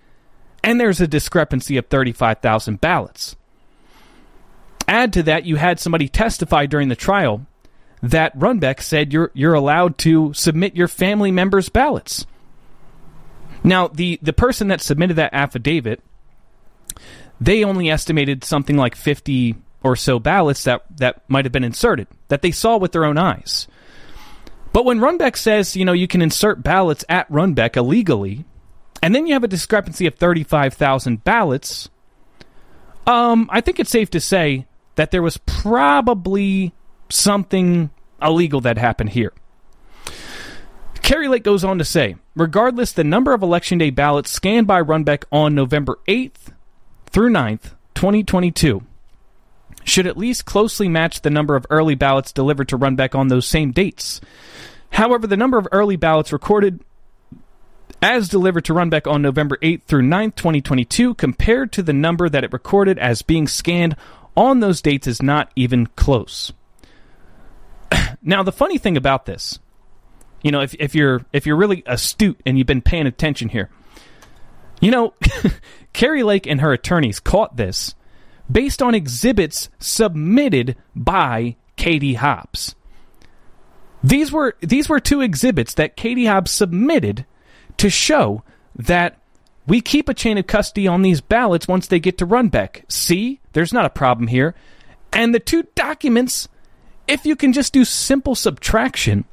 And 0.63 0.81
there's 0.81 1.01
a 1.01 1.07
discrepancy 1.07 1.77
of 1.77 1.87
35,000 1.87 2.81
ballots. 2.81 3.37
Add 4.89 5.13
to 5.15 5.23
that, 5.25 5.45
you 5.45 5.57
had 5.57 5.81
somebody 5.81 6.09
testify 6.09 6.67
during 6.67 6.89
the 6.89 6.97
trial 6.97 7.47
that 8.03 8.39
Runbeck 8.39 8.81
said 8.81 9.13
you're 9.13 9.31
you're 9.35 9.55
allowed 9.55 9.99
to 9.99 10.33
submit 10.35 10.77
your 10.77 10.89
family 10.89 11.31
members' 11.31 11.69
ballots. 11.69 12.27
Now, 13.65 13.89
the 13.89 14.19
the 14.23 14.33
person 14.33 14.69
that 14.69 14.81
submitted 14.81 15.15
that 15.15 15.35
affidavit, 15.35 16.03
they 17.41 17.65
only 17.65 17.91
estimated 17.91 18.45
something 18.45 18.77
like 18.77 18.95
50 18.95 19.57
or 19.83 19.97
so 19.97 20.19
ballots 20.19 20.65
that 20.65 20.85
that 20.99 21.29
might 21.29 21.45
have 21.45 21.53
been 21.53 21.65
inserted 21.65 22.07
that 22.29 22.43
they 22.43 22.51
saw 22.51 22.77
with 22.77 22.93
their 22.93 23.05
own 23.05 23.19
eyes. 23.19 23.67
But 24.73 24.85
when 24.85 25.01
Runbeck 25.01 25.37
says, 25.37 25.75
you 25.75 25.87
know, 25.87 25.95
you 25.95 26.07
can 26.07 26.21
insert 26.21 26.63
ballots 26.63 27.05
at 27.09 27.31
Runbeck 27.31 27.77
illegally, 27.77 28.45
and 29.03 29.15
then 29.15 29.27
you 29.27 29.33
have 29.33 29.45
a 29.45 29.49
discrepancy 29.49 30.07
of 30.07 30.17
35,000 30.17 31.25
ballots, 31.25 31.89
um, 33.07 33.49
I 33.51 33.63
think 33.63 33.81
it's 33.81 33.91
safe 33.91 34.11
to 34.11 34.21
say 34.21 34.67
that 34.97 35.11
there 35.11 35.23
was 35.23 35.39
probably 35.39 36.73
something 37.09 37.91
illegal 38.21 38.61
that 38.63 38.79
happened 38.79 39.11
here. 39.11 39.33
Kari 41.03 41.29
Lake 41.29 41.45
goes 41.45 41.63
on 41.63 41.79
to 41.79 41.85
say, 41.85 42.17
regardless, 42.35 42.93
the 42.93 43.05
number 43.05 43.33
of 43.33 43.43
Election 43.43 43.79
Day 43.79 43.91
ballots 43.91 44.31
scanned 44.31 44.67
by 44.67 44.83
Runbeck 44.83 45.25
on 45.31 45.55
November 45.55 45.99
8th 46.09 46.53
through 47.07 47.31
9th, 47.31 47.75
2022, 47.95 48.83
should 49.85 50.07
at 50.07 50.17
least 50.17 50.47
closely 50.47 50.89
match 50.89 51.23
the 51.23 51.31
number 51.31 51.55
of 51.55 51.65
early 51.71 51.95
ballots 51.95 52.33
delivered 52.33 52.69
to 52.69 52.79
Runbeck 52.79 53.15
on 53.15 53.29
those 53.29 53.47
same 53.47 53.71
dates. 53.71 54.21
However, 54.91 55.27
the 55.27 55.37
number 55.37 55.59
of 55.59 55.69
early 55.71 55.97
ballots 55.97 56.33
recorded 56.33 56.83
as 58.03 58.29
delivered 58.29 58.65
to 58.65 58.75
Runbeck 58.75 59.11
on 59.11 59.23
November 59.23 59.59
8th 59.63 59.83
through 59.85 60.03
9th, 60.03 60.35
2022, 60.35 61.15
compared 61.15 61.73
to 61.73 61.83
the 61.83 61.93
number 61.93 62.29
that 62.29 62.45
it 62.45 62.53
recorded 62.53 62.99
as 62.99 63.23
being 63.23 63.47
scanned 63.47 63.97
on 64.37 64.61
those 64.61 64.83
dates 64.83 65.07
is 65.07 65.23
not 65.23 65.51
even 65.57 65.87
close. 65.87 66.53
now, 68.23 68.43
the 68.43 68.53
funny 68.53 68.79
thing 68.79 68.97
about 68.97 69.27
this, 69.27 69.59
you 70.43 70.51
know, 70.51 70.61
if, 70.61 70.75
if 70.79 70.95
you're 70.95 71.25
if 71.33 71.47
you're 71.47 71.57
really 71.57 71.83
astute 71.87 72.41
and 72.45 72.59
you've 72.59 72.67
been 72.67 72.83
paying 72.83 73.07
attention 73.07 73.49
here, 73.49 73.71
you 74.81 74.91
know, 74.91 75.15
Kari 75.93 76.23
Lake 76.23 76.47
and 76.47 76.61
her 76.61 76.73
attorneys 76.73 77.21
caught 77.21 77.57
this 77.57 77.95
based 78.51 78.83
on 78.83 78.95
exhibits 78.95 79.71
submitted 79.79 80.77
by 80.95 81.57
Katie 81.77 82.15
Hobbs. 82.15 82.75
These 84.05 84.31
were 84.31 84.57
these 84.61 84.89
were 84.89 85.01
two 85.01 85.21
exhibits 85.21 85.75
that 85.75 85.97
Katie 85.97 86.27
Hobbs 86.27 86.51
submitted 86.51 87.27
to 87.79 87.91
show 87.91 88.43
that 88.77 89.19
we 89.67 89.81
keep 89.81 90.09
a 90.09 90.15
chain 90.15 90.39
of 90.39 90.47
custody 90.47 90.87
on 90.87 91.03
these 91.03 91.21
ballots 91.21 91.67
once 91.67 91.87
they 91.87 91.99
get 91.99 92.19
to 92.19 92.27
Runbeck. 92.27 92.91
See, 92.91 93.41
there's 93.53 93.73
not 93.73 93.85
a 93.85 93.91
problem 93.91 94.29
here. 94.29 94.55
And 95.13 95.35
the 95.35 95.41
two 95.41 95.65
documents, 95.75 96.49
if 97.09 97.27
you 97.27 97.37
can 97.37 97.53
just 97.53 97.73
do 97.73 97.85
simple 97.85 98.35
subtraction, 98.35 99.25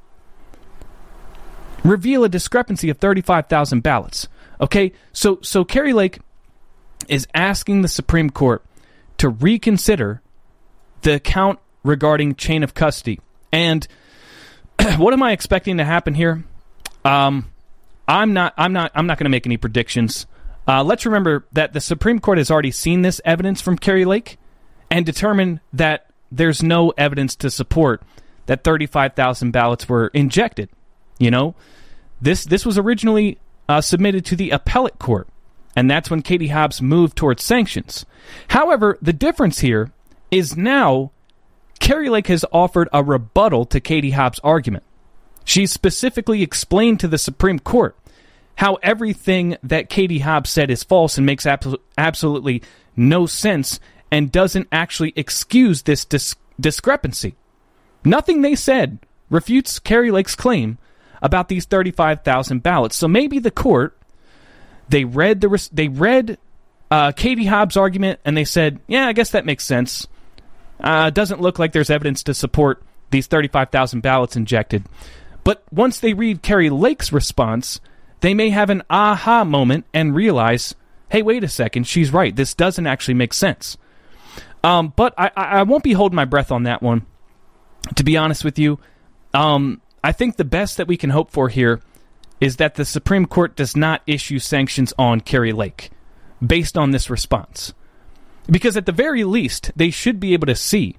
reveal 1.83 2.23
a 2.23 2.29
discrepancy 2.29 2.89
of 2.89 2.97
35,000 2.97 3.81
ballots. 3.81 4.27
Okay, 4.61 4.93
so 5.11 5.39
so 5.41 5.65
Kari 5.65 5.93
Lake 5.93 6.19
is 7.07 7.27
asking 7.33 7.81
the 7.81 7.87
Supreme 7.87 8.29
Court 8.29 8.63
to 9.17 9.29
reconsider 9.29 10.21
the 11.01 11.19
count 11.19 11.59
regarding 11.83 12.35
chain 12.35 12.63
of 12.63 12.73
custody. 12.73 13.19
And 13.51 13.87
what 14.97 15.13
am 15.13 15.21
I 15.21 15.31
expecting 15.31 15.77
to 15.77 15.83
happen 15.83 16.13
here? 16.13 16.43
Um, 17.03 17.52
I'm 18.07 18.33
not. 18.33 18.53
I'm 18.57 18.73
not. 18.73 18.91
I'm 18.95 19.07
not 19.07 19.17
going 19.17 19.25
to 19.25 19.29
make 19.29 19.45
any 19.45 19.57
predictions. 19.57 20.25
Uh, 20.67 20.83
let's 20.83 21.05
remember 21.05 21.45
that 21.51 21.73
the 21.73 21.81
Supreme 21.81 22.19
Court 22.19 22.37
has 22.37 22.49
already 22.49 22.71
seen 22.71 23.01
this 23.01 23.19
evidence 23.25 23.61
from 23.61 23.77
Kari 23.77 24.05
Lake 24.05 24.37
and 24.89 25.05
determined 25.05 25.59
that 25.73 26.09
there's 26.31 26.63
no 26.63 26.91
evidence 26.91 27.35
to 27.37 27.49
support 27.49 28.01
that 28.45 28.63
35,000 28.63 29.51
ballots 29.51 29.87
were 29.87 30.07
injected. 30.07 30.69
You 31.19 31.31
know, 31.31 31.55
this 32.21 32.45
this 32.45 32.65
was 32.65 32.77
originally 32.77 33.39
uh, 33.69 33.81
submitted 33.81 34.25
to 34.25 34.35
the 34.35 34.51
appellate 34.51 34.99
court, 34.99 35.27
and 35.75 35.89
that's 35.89 36.09
when 36.09 36.21
Katie 36.21 36.47
Hobbs 36.47 36.81
moved 36.81 37.17
towards 37.17 37.43
sanctions. 37.43 38.05
However, 38.49 38.97
the 39.01 39.13
difference 39.13 39.59
here 39.59 39.91
is 40.31 40.57
now 40.57 41.11
Kari 41.79 42.09
Lake 42.09 42.27
has 42.27 42.45
offered 42.51 42.89
a 42.91 43.03
rebuttal 43.03 43.65
to 43.65 43.79
Katie 43.79 44.11
Hobbs' 44.11 44.39
argument. 44.43 44.83
She 45.45 45.65
specifically 45.65 46.41
explained 46.41 46.99
to 47.01 47.07
the 47.07 47.17
Supreme 47.17 47.59
Court 47.59 47.97
how 48.55 48.75
everything 48.83 49.57
that 49.63 49.89
Katie 49.89 50.19
Hobbs 50.19 50.49
said 50.49 50.69
is 50.69 50.83
false 50.83 51.17
and 51.17 51.25
makes 51.25 51.45
ab- 51.45 51.79
absolutely 51.97 52.61
no 52.95 53.25
sense 53.25 53.79
and 54.11 54.31
doesn't 54.31 54.67
actually 54.71 55.11
excuse 55.15 55.81
this 55.81 56.05
dis- 56.05 56.35
discrepancy. 56.59 57.35
Nothing 58.05 58.41
they 58.41 58.55
said 58.55 58.99
refutes 59.29 59.79
Kari 59.79 60.11
Lake's 60.11 60.35
claim 60.35 60.77
about 61.21 61.47
these 61.47 61.65
35,000 61.65 62.61
ballots. 62.61 62.95
So 62.95 63.07
maybe 63.07 63.39
the 63.39 63.51
court 63.51 63.97
they 64.89 65.05
read 65.05 65.41
the 65.41 65.49
res- 65.49 65.69
they 65.69 65.87
read 65.87 66.37
uh, 66.91 67.11
Katie 67.13 67.45
Hobbs' 67.45 67.77
argument 67.77 68.19
and 68.25 68.37
they 68.37 68.45
said, 68.45 68.79
"Yeah, 68.87 69.07
I 69.07 69.13
guess 69.13 69.31
that 69.31 69.45
makes 69.45 69.63
sense." 69.63 70.07
Uh, 70.79 71.09
doesn't 71.09 71.41
look 71.41 71.57
like 71.57 71.71
there's 71.71 71.89
evidence 71.89 72.23
to 72.23 72.33
support 72.33 72.83
these 73.09 73.27
35,000 73.27 74.01
ballots 74.01 74.35
injected. 74.35 74.83
But 75.43 75.63
once 75.71 75.99
they 75.99 76.13
read 76.13 76.41
Kari 76.41 76.69
Lake's 76.69 77.11
response, 77.11 77.79
they 78.21 78.33
may 78.33 78.49
have 78.49 78.69
an 78.69 78.83
aha 78.89 79.43
moment 79.43 79.85
and 79.93 80.15
realize, 80.15 80.75
hey, 81.09 81.21
wait 81.21 81.43
a 81.43 81.49
second, 81.49 81.85
she's 81.87 82.13
right. 82.13 82.35
This 82.35 82.53
doesn't 82.53 82.87
actually 82.87 83.15
make 83.15 83.33
sense. 83.33 83.77
Um, 84.63 84.93
but 84.95 85.13
I, 85.17 85.31
I 85.35 85.63
won't 85.63 85.83
be 85.83 85.93
holding 85.93 86.15
my 86.15 86.25
breath 86.25 86.51
on 86.51 86.63
that 86.63 86.81
one. 86.81 87.05
To 87.95 88.03
be 88.03 88.15
honest 88.15 88.45
with 88.45 88.57
you, 88.57 88.79
um, 89.33 89.81
I 90.03 90.13
think 90.13 90.37
the 90.37 90.45
best 90.45 90.77
that 90.77 90.87
we 90.87 90.95
can 90.95 91.09
hope 91.09 91.31
for 91.31 91.49
here 91.49 91.81
is 92.39 92.57
that 92.57 92.75
the 92.75 92.85
Supreme 92.85 93.25
Court 93.25 93.55
does 93.55 93.75
not 93.75 94.01
issue 94.07 94.39
sanctions 94.39 94.93
on 94.97 95.19
Kari 95.19 95.51
Lake 95.51 95.91
based 96.45 96.77
on 96.77 96.91
this 96.91 97.09
response. 97.09 97.73
Because 98.47 98.75
at 98.77 98.85
the 98.85 98.91
very 98.91 99.23
least, 99.23 99.71
they 99.75 99.89
should 99.89 100.19
be 100.19 100.33
able 100.33 100.47
to 100.47 100.55
see 100.55 100.97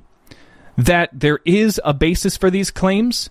that 0.77 1.11
there 1.13 1.41
is 1.45 1.81
a 1.85 1.95
basis 1.95 2.37
for 2.37 2.51
these 2.51 2.71
claims, 2.71 3.31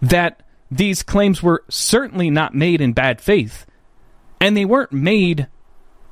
that 0.00 0.42
these 0.70 1.02
claims 1.02 1.42
were 1.42 1.64
certainly 1.68 2.30
not 2.30 2.54
made 2.54 2.80
in 2.80 2.92
bad 2.92 3.20
faith, 3.20 3.66
and 4.40 4.56
they 4.56 4.64
weren't 4.64 4.92
made. 4.92 5.48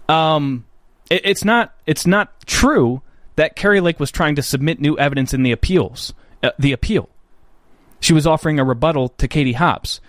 Um, 0.09 0.66
it, 1.11 1.22
it's 1.24 1.44
not. 1.44 1.74
It's 1.86 2.06
not 2.06 2.46
true 2.46 3.02
that 3.36 3.54
Kari 3.54 3.80
Lake 3.80 4.00
was 4.00 4.11
trying 4.11 4.34
to 4.36 4.42
submit 4.42 4.80
new 4.80 4.98
evidence 4.98 5.32
in 5.32 5.42
the 5.42 5.52
appeals. 5.52 6.12
Uh, 6.42 6.50
the 6.59 6.72
appeal. 6.72 7.09
She 8.00 8.12
was 8.12 8.26
offering 8.26 8.59
a 8.59 8.64
rebuttal 8.64 9.09
to 9.11 9.28
Katie 9.28 9.52
Hobbs. 9.52 10.00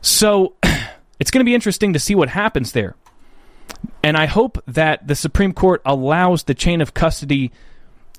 So 0.00 0.54
it's 1.18 1.30
going 1.30 1.40
to 1.40 1.48
be 1.48 1.54
interesting 1.54 1.92
to 1.94 1.98
see 1.98 2.14
what 2.14 2.28
happens 2.28 2.72
there. 2.72 2.94
And 4.02 4.16
I 4.16 4.26
hope 4.26 4.62
that 4.66 5.06
the 5.06 5.14
Supreme 5.14 5.52
Court 5.52 5.82
allows 5.84 6.44
the 6.44 6.54
chain 6.54 6.80
of 6.80 6.94
custody 6.94 7.52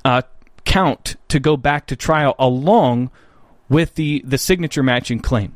uh, 0.03 0.23
count 0.65 1.15
to 1.29 1.39
go 1.39 1.55
back 1.55 1.87
to 1.87 1.95
trial 1.95 2.35
along 2.39 3.11
with 3.69 3.95
the, 3.95 4.21
the 4.25 4.37
signature 4.37 4.83
matching 4.83 5.19
claim. 5.19 5.55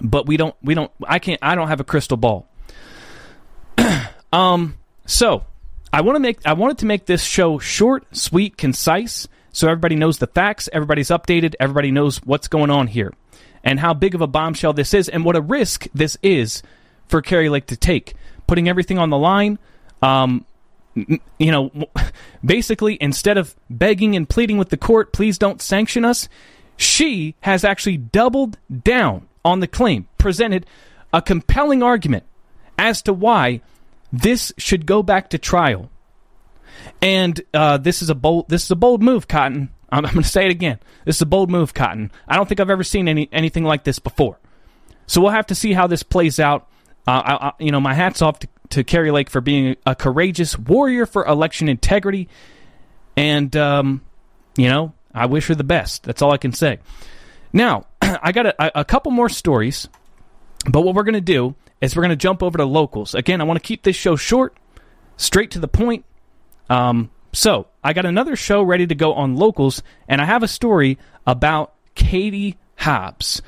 But 0.00 0.26
we 0.26 0.36
don't 0.36 0.54
we 0.62 0.74
don't 0.74 0.90
I 1.04 1.18
can't 1.18 1.38
I 1.42 1.54
don't 1.54 1.68
have 1.68 1.80
a 1.80 1.84
crystal 1.84 2.16
ball. 2.16 2.48
um 4.32 4.76
so 5.06 5.44
I 5.92 6.02
want 6.02 6.16
to 6.16 6.20
make 6.20 6.38
I 6.46 6.52
wanted 6.54 6.78
to 6.78 6.86
make 6.86 7.06
this 7.06 7.22
show 7.22 7.58
short, 7.58 8.16
sweet, 8.16 8.56
concise 8.56 9.28
so 9.52 9.68
everybody 9.68 9.96
knows 9.96 10.18
the 10.18 10.26
facts, 10.26 10.68
everybody's 10.72 11.08
updated, 11.08 11.54
everybody 11.58 11.90
knows 11.90 12.18
what's 12.18 12.48
going 12.48 12.70
on 12.70 12.86
here 12.86 13.12
and 13.64 13.80
how 13.80 13.94
big 13.94 14.14
of 14.14 14.20
a 14.20 14.26
bombshell 14.26 14.72
this 14.72 14.94
is 14.94 15.08
and 15.08 15.24
what 15.24 15.36
a 15.36 15.40
risk 15.40 15.86
this 15.94 16.16
is 16.22 16.62
for 17.08 17.20
Kari 17.20 17.48
Lake 17.48 17.66
to 17.66 17.76
take, 17.76 18.14
putting 18.46 18.68
everything 18.68 18.98
on 18.98 19.10
the 19.10 19.18
line. 19.18 19.58
Um, 20.02 20.46
you 20.94 21.20
know, 21.38 21.70
basically, 22.44 22.96
instead 23.00 23.38
of 23.38 23.54
begging 23.68 24.16
and 24.16 24.28
pleading 24.28 24.58
with 24.58 24.70
the 24.70 24.76
court, 24.76 25.12
please 25.12 25.38
don't 25.38 25.60
sanction 25.60 26.04
us, 26.04 26.28
she 26.76 27.34
has 27.40 27.64
actually 27.64 27.96
doubled 27.96 28.58
down 28.82 29.28
on 29.44 29.60
the 29.60 29.66
claim, 29.66 30.08
presented 30.18 30.66
a 31.12 31.22
compelling 31.22 31.82
argument 31.82 32.24
as 32.78 33.02
to 33.02 33.12
why 33.12 33.60
this 34.12 34.52
should 34.58 34.86
go 34.86 35.02
back 35.02 35.30
to 35.30 35.38
trial. 35.38 35.90
And 37.02 37.40
uh, 37.52 37.78
this 37.78 38.02
is 38.02 38.10
a 38.10 38.14
bold 38.14 38.48
this 38.48 38.64
is 38.64 38.70
a 38.70 38.76
bold 38.76 39.02
move, 39.02 39.28
Cotton. 39.28 39.70
I'm, 39.92 40.06
I'm 40.06 40.12
going 40.12 40.22
to 40.22 40.28
say 40.28 40.44
it 40.44 40.52
again. 40.52 40.78
This 41.04 41.16
is 41.16 41.22
a 41.22 41.26
bold 41.26 41.50
move, 41.50 41.74
Cotton. 41.74 42.12
I 42.28 42.36
don't 42.36 42.48
think 42.48 42.60
I've 42.60 42.70
ever 42.70 42.84
seen 42.84 43.08
any 43.08 43.28
anything 43.32 43.64
like 43.64 43.84
this 43.84 43.98
before. 43.98 44.38
So 45.06 45.20
we'll 45.20 45.32
have 45.32 45.46
to 45.46 45.54
see 45.54 45.72
how 45.72 45.86
this 45.88 46.02
plays 46.02 46.38
out. 46.38 46.68
Uh, 47.06 47.10
I, 47.10 47.46
I, 47.48 47.52
you 47.58 47.72
know, 47.72 47.80
my 47.80 47.94
hats 47.94 48.22
off 48.22 48.38
to, 48.40 48.48
to 48.70 48.84
Kari 48.84 49.10
Lake 49.10 49.28
for 49.28 49.40
being 49.40 49.76
a 49.84 49.96
courageous 49.96 50.56
warrior 50.56 51.06
for 51.06 51.24
election 51.26 51.68
integrity, 51.68 52.28
and 53.16 53.54
um, 53.56 54.02
you 54.56 54.68
know, 54.68 54.92
I 55.12 55.26
wish 55.26 55.48
her 55.48 55.54
the 55.54 55.64
best. 55.64 56.04
That's 56.04 56.22
all 56.22 56.30
I 56.30 56.36
can 56.36 56.52
say. 56.52 56.78
Now, 57.52 57.86
I 58.22 58.32
got 58.32 58.46
a, 58.46 58.80
a 58.80 58.84
couple 58.84 59.12
more 59.12 59.28
stories, 59.28 59.88
but 60.68 60.82
what 60.82 60.94
we're 60.94 61.04
going 61.04 61.14
to 61.14 61.20
do 61.20 61.54
is 61.80 61.96
we're 61.96 62.02
going 62.02 62.10
to 62.10 62.16
jump 62.16 62.42
over 62.42 62.58
to 62.58 62.64
locals. 62.64 63.14
Again, 63.14 63.40
I 63.40 63.44
want 63.44 63.62
to 63.62 63.66
keep 63.66 63.82
this 63.82 63.96
show 63.96 64.16
short, 64.16 64.56
straight 65.16 65.52
to 65.52 65.58
the 65.58 65.68
point. 65.68 66.04
Um, 66.68 67.10
so, 67.32 67.68
I 67.82 67.92
got 67.92 68.06
another 68.06 68.36
show 68.36 68.62
ready 68.62 68.86
to 68.86 68.94
go 68.94 69.14
on 69.14 69.36
locals, 69.36 69.82
and 70.08 70.20
I 70.20 70.24
have 70.24 70.42
a 70.42 70.48
story 70.48 70.98
about 71.26 71.74
Katie 71.94 72.58
Hobbs 72.76 73.40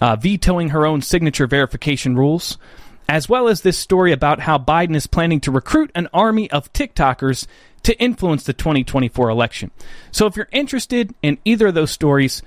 uh, 0.00 0.16
vetoing 0.16 0.70
her 0.70 0.86
own 0.86 1.02
signature 1.02 1.46
verification 1.46 2.16
rules, 2.16 2.58
as 3.08 3.28
well 3.28 3.48
as 3.48 3.62
this 3.62 3.78
story 3.78 4.12
about 4.12 4.40
how 4.40 4.58
Biden 4.58 4.96
is 4.96 5.06
planning 5.06 5.40
to 5.40 5.52
recruit 5.52 5.90
an 5.94 6.08
army 6.12 6.50
of 6.50 6.72
TikTokers 6.72 7.46
to 7.84 7.98
influence 8.00 8.42
the 8.42 8.52
2024 8.52 9.30
election. 9.30 9.70
So, 10.10 10.26
if 10.26 10.36
you're 10.36 10.48
interested 10.50 11.14
in 11.22 11.38
either 11.44 11.68
of 11.68 11.74
those 11.74 11.92
stories, 11.92 12.42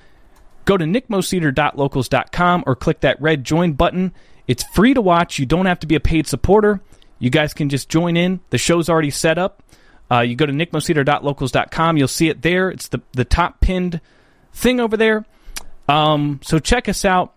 go 0.64 0.76
to 0.76 0.84
nickmoseder.locals.com 0.84 2.64
or 2.66 2.76
click 2.76 3.00
that 3.00 3.20
red 3.20 3.44
join 3.44 3.72
button. 3.72 4.12
It's 4.46 4.64
free 4.74 4.94
to 4.94 5.00
watch. 5.00 5.38
You 5.38 5.46
don't 5.46 5.66
have 5.66 5.80
to 5.80 5.86
be 5.86 5.94
a 5.94 6.00
paid 6.00 6.26
supporter. 6.26 6.80
You 7.18 7.30
guys 7.30 7.54
can 7.54 7.68
just 7.68 7.88
join 7.88 8.16
in. 8.16 8.40
The 8.50 8.58
show's 8.58 8.88
already 8.88 9.10
set 9.10 9.38
up. 9.38 9.62
Uh, 10.10 10.20
you 10.20 10.34
go 10.36 10.44
to 10.44 10.52
nickmoseder.locals.com. 10.52 11.96
You'll 11.96 12.08
see 12.08 12.28
it 12.28 12.42
there. 12.42 12.68
It's 12.70 12.88
the, 12.88 13.00
the 13.12 13.24
top 13.24 13.60
pinned 13.60 14.00
thing 14.52 14.80
over 14.80 14.96
there. 14.96 15.24
Um, 15.88 16.40
so 16.42 16.58
check 16.58 16.88
us 16.88 17.04
out. 17.04 17.32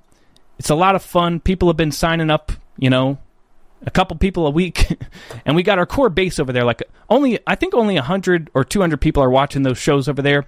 It's 0.58 0.70
a 0.70 0.76
lot 0.76 0.96
of 0.96 1.04
fun. 1.04 1.40
People 1.40 1.70
have 1.70 1.78
been 1.78 1.92
signing 1.92 2.30
up, 2.30 2.52
you 2.78 2.90
know, 2.90 3.18
a 3.86 3.92
couple 3.92 4.18
people 4.18 4.48
a 4.48 4.50
week. 4.50 4.98
and 5.46 5.56
we 5.56 5.64
got 5.64 5.80
our 5.80 5.86
core 5.86 6.10
base 6.10 6.40
over 6.40 6.52
there. 6.52 6.66
Like 6.66 6.84
only, 7.10 7.40
I 7.46 7.56
think 7.56 7.74
only 7.74 7.96
100 7.96 8.50
or 8.54 8.64
200 8.64 9.00
people 9.00 9.24
are 9.24 9.30
watching 9.30 9.64
those 9.64 9.78
shows 9.78 10.10
over 10.10 10.22
there. 10.22 10.46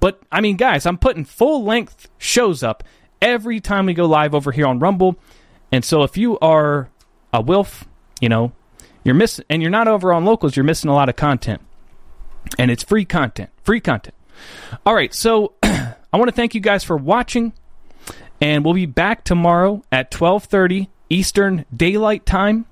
But 0.00 0.20
I 0.30 0.40
mean, 0.40 0.56
guys, 0.56 0.86
I'm 0.86 0.98
putting 0.98 1.24
full 1.24 1.64
length 1.64 2.08
shows 2.18 2.62
up 2.62 2.84
every 3.20 3.60
time 3.60 3.86
we 3.86 3.94
go 3.94 4.06
live 4.06 4.34
over 4.34 4.52
here 4.52 4.66
on 4.66 4.78
Rumble. 4.78 5.16
And 5.72 5.84
so 5.84 6.02
if 6.02 6.16
you 6.16 6.38
are 6.38 6.88
a 7.32 7.42
WILF, 7.42 7.86
you 8.20 8.28
know, 8.28 8.52
you're 9.04 9.14
missing, 9.14 9.44
and 9.50 9.62
you're 9.62 9.70
not 9.70 9.88
over 9.88 10.12
on 10.12 10.24
locals, 10.24 10.56
you're 10.56 10.64
missing 10.64 10.90
a 10.90 10.94
lot 10.94 11.08
of 11.08 11.16
content 11.16 11.60
and 12.58 12.70
it's 12.70 12.82
free 12.82 13.04
content. 13.04 13.50
Free 13.64 13.80
content. 13.80 14.14
All 14.86 14.94
right, 14.94 15.12
so 15.12 15.54
I 15.62 15.96
want 16.12 16.28
to 16.28 16.34
thank 16.34 16.54
you 16.54 16.60
guys 16.60 16.84
for 16.84 16.96
watching, 16.96 17.52
and 18.40 18.64
we'll 18.64 18.74
be 18.74 18.86
back 18.86 19.24
tomorrow 19.24 19.82
at 19.90 20.10
12:30 20.10 20.88
Eastern 21.10 21.64
Daylight 21.74 22.24
Time, 22.24 22.66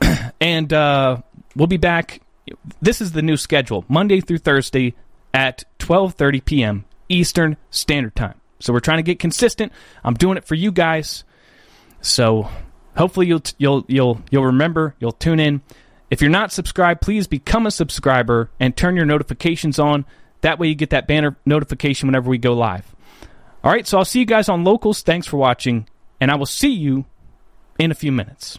and 0.40 0.72
uh, 0.72 1.18
we'll 1.56 1.66
be 1.66 1.76
back. 1.76 2.20
This 2.80 3.00
is 3.00 3.12
the 3.12 3.22
new 3.22 3.36
schedule: 3.36 3.84
Monday 3.88 4.20
through 4.20 4.38
Thursday 4.38 4.94
at 5.32 5.64
12:30 5.78 6.44
p.m. 6.44 6.84
Eastern 7.08 7.56
Standard 7.70 8.14
Time. 8.16 8.40
So 8.60 8.72
we're 8.72 8.80
trying 8.80 8.98
to 8.98 9.02
get 9.02 9.18
consistent. 9.18 9.72
I'm 10.04 10.14
doing 10.14 10.36
it 10.36 10.44
for 10.44 10.54
you 10.54 10.70
guys. 10.70 11.24
So 12.00 12.48
hopefully 12.96 13.26
you'll 13.26 13.42
you'll 13.58 13.84
you'll 13.88 14.22
you'll 14.30 14.46
remember. 14.46 14.94
You'll 14.98 15.12
tune 15.12 15.40
in. 15.40 15.62
If 16.10 16.20
you're 16.20 16.30
not 16.30 16.52
subscribed, 16.52 17.00
please 17.00 17.26
become 17.26 17.66
a 17.66 17.70
subscriber 17.70 18.50
and 18.58 18.76
turn 18.76 18.96
your 18.96 19.06
notifications 19.06 19.78
on. 19.78 20.04
That 20.40 20.58
way 20.58 20.68
you 20.68 20.74
get 20.74 20.90
that 20.90 21.06
banner 21.06 21.36
notification 21.44 22.08
whenever 22.08 22.28
we 22.28 22.38
go 22.38 22.52
live. 22.54 22.94
All 23.62 23.70
right, 23.70 23.86
so 23.86 23.98
I'll 23.98 24.04
see 24.04 24.20
you 24.20 24.26
guys 24.26 24.48
on 24.48 24.64
locals. 24.64 25.02
Thanks 25.02 25.26
for 25.26 25.36
watching, 25.36 25.86
and 26.20 26.30
I 26.30 26.34
will 26.36 26.46
see 26.46 26.70
you 26.70 27.04
in 27.78 27.90
a 27.90 27.94
few 27.94 28.10
minutes. 28.10 28.58